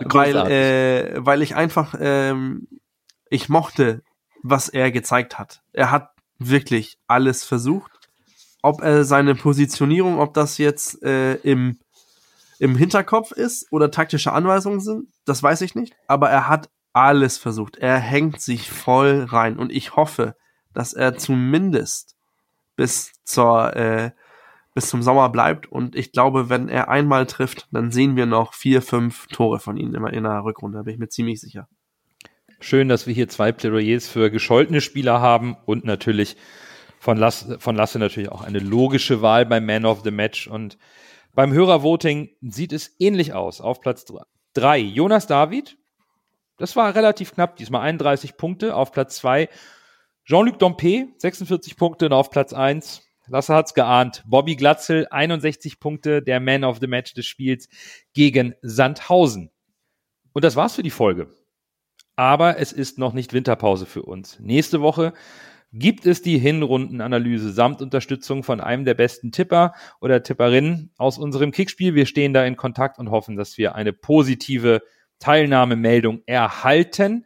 [0.00, 2.68] weil, äh, weil ich einfach, ähm,
[3.28, 4.02] ich mochte,
[4.42, 5.62] was er gezeigt hat.
[5.72, 7.90] Er hat wirklich alles versucht.
[8.62, 11.78] Ob er seine Positionierung, ob das jetzt äh, im,
[12.58, 15.94] im Hinterkopf ist oder taktische Anweisungen sind, das weiß ich nicht.
[16.06, 16.68] Aber er hat
[16.98, 17.76] alles versucht.
[17.76, 20.34] Er hängt sich voll rein und ich hoffe,
[20.74, 22.16] dass er zumindest
[22.76, 24.10] bis zur äh,
[24.74, 28.54] bis zum Sommer bleibt und ich glaube, wenn er einmal trifft, dann sehen wir noch
[28.54, 31.68] vier, fünf Tore von ihm immer in der Rückrunde, da bin ich mir ziemlich sicher.
[32.60, 36.36] Schön, dass wir hier zwei Plädoyers für gescholtene Spieler haben und natürlich
[36.98, 40.48] von Lasse, von Lasse natürlich auch eine logische Wahl beim Man of the Match.
[40.48, 40.76] Und
[41.34, 43.60] beim Hörervoting sieht es ähnlich aus.
[43.60, 44.04] Auf Platz
[44.54, 45.77] drei Jonas David.
[46.58, 48.74] Das war relativ knapp, diesmal 31 Punkte.
[48.74, 49.48] Auf Platz zwei
[50.26, 52.06] Jean-Luc Dompe, 46 Punkte.
[52.06, 54.24] Und auf Platz eins Lasse hat's geahnt.
[54.26, 57.68] Bobby Glatzel, 61 Punkte, der Man of the Match des Spiels
[58.14, 59.50] gegen Sandhausen.
[60.32, 61.28] Und das war's für die Folge.
[62.16, 64.40] Aber es ist noch nicht Winterpause für uns.
[64.40, 65.12] Nächste Woche
[65.72, 71.52] gibt es die Hinrundenanalyse samt Unterstützung von einem der besten Tipper oder Tipperinnen aus unserem
[71.52, 71.94] Kickspiel.
[71.94, 74.82] Wir stehen da in Kontakt und hoffen, dass wir eine positive
[75.18, 77.24] Teilnahmemeldung erhalten.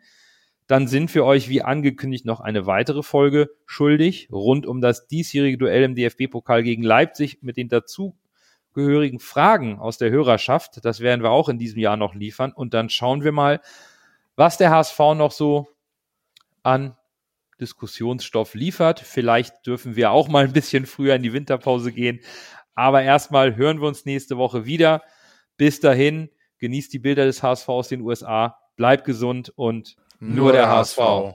[0.67, 5.59] Dann sind wir euch wie angekündigt noch eine weitere Folge schuldig rund um das diesjährige
[5.59, 10.85] Duell im DFB-Pokal gegen Leipzig mit den dazugehörigen Fragen aus der Hörerschaft.
[10.85, 12.53] Das werden wir auch in diesem Jahr noch liefern.
[12.53, 13.61] Und dann schauen wir mal,
[14.37, 15.69] was der HSV noch so
[16.63, 16.97] an
[17.61, 19.01] Diskussionsstoff liefert.
[19.01, 22.21] Vielleicht dürfen wir auch mal ein bisschen früher in die Winterpause gehen.
[22.75, 25.03] Aber erstmal hören wir uns nächste Woche wieder.
[25.57, 26.31] Bis dahin,
[26.63, 31.35] genießt die Bilder des HSV aus den USA, bleibt gesund und nur, der HSV.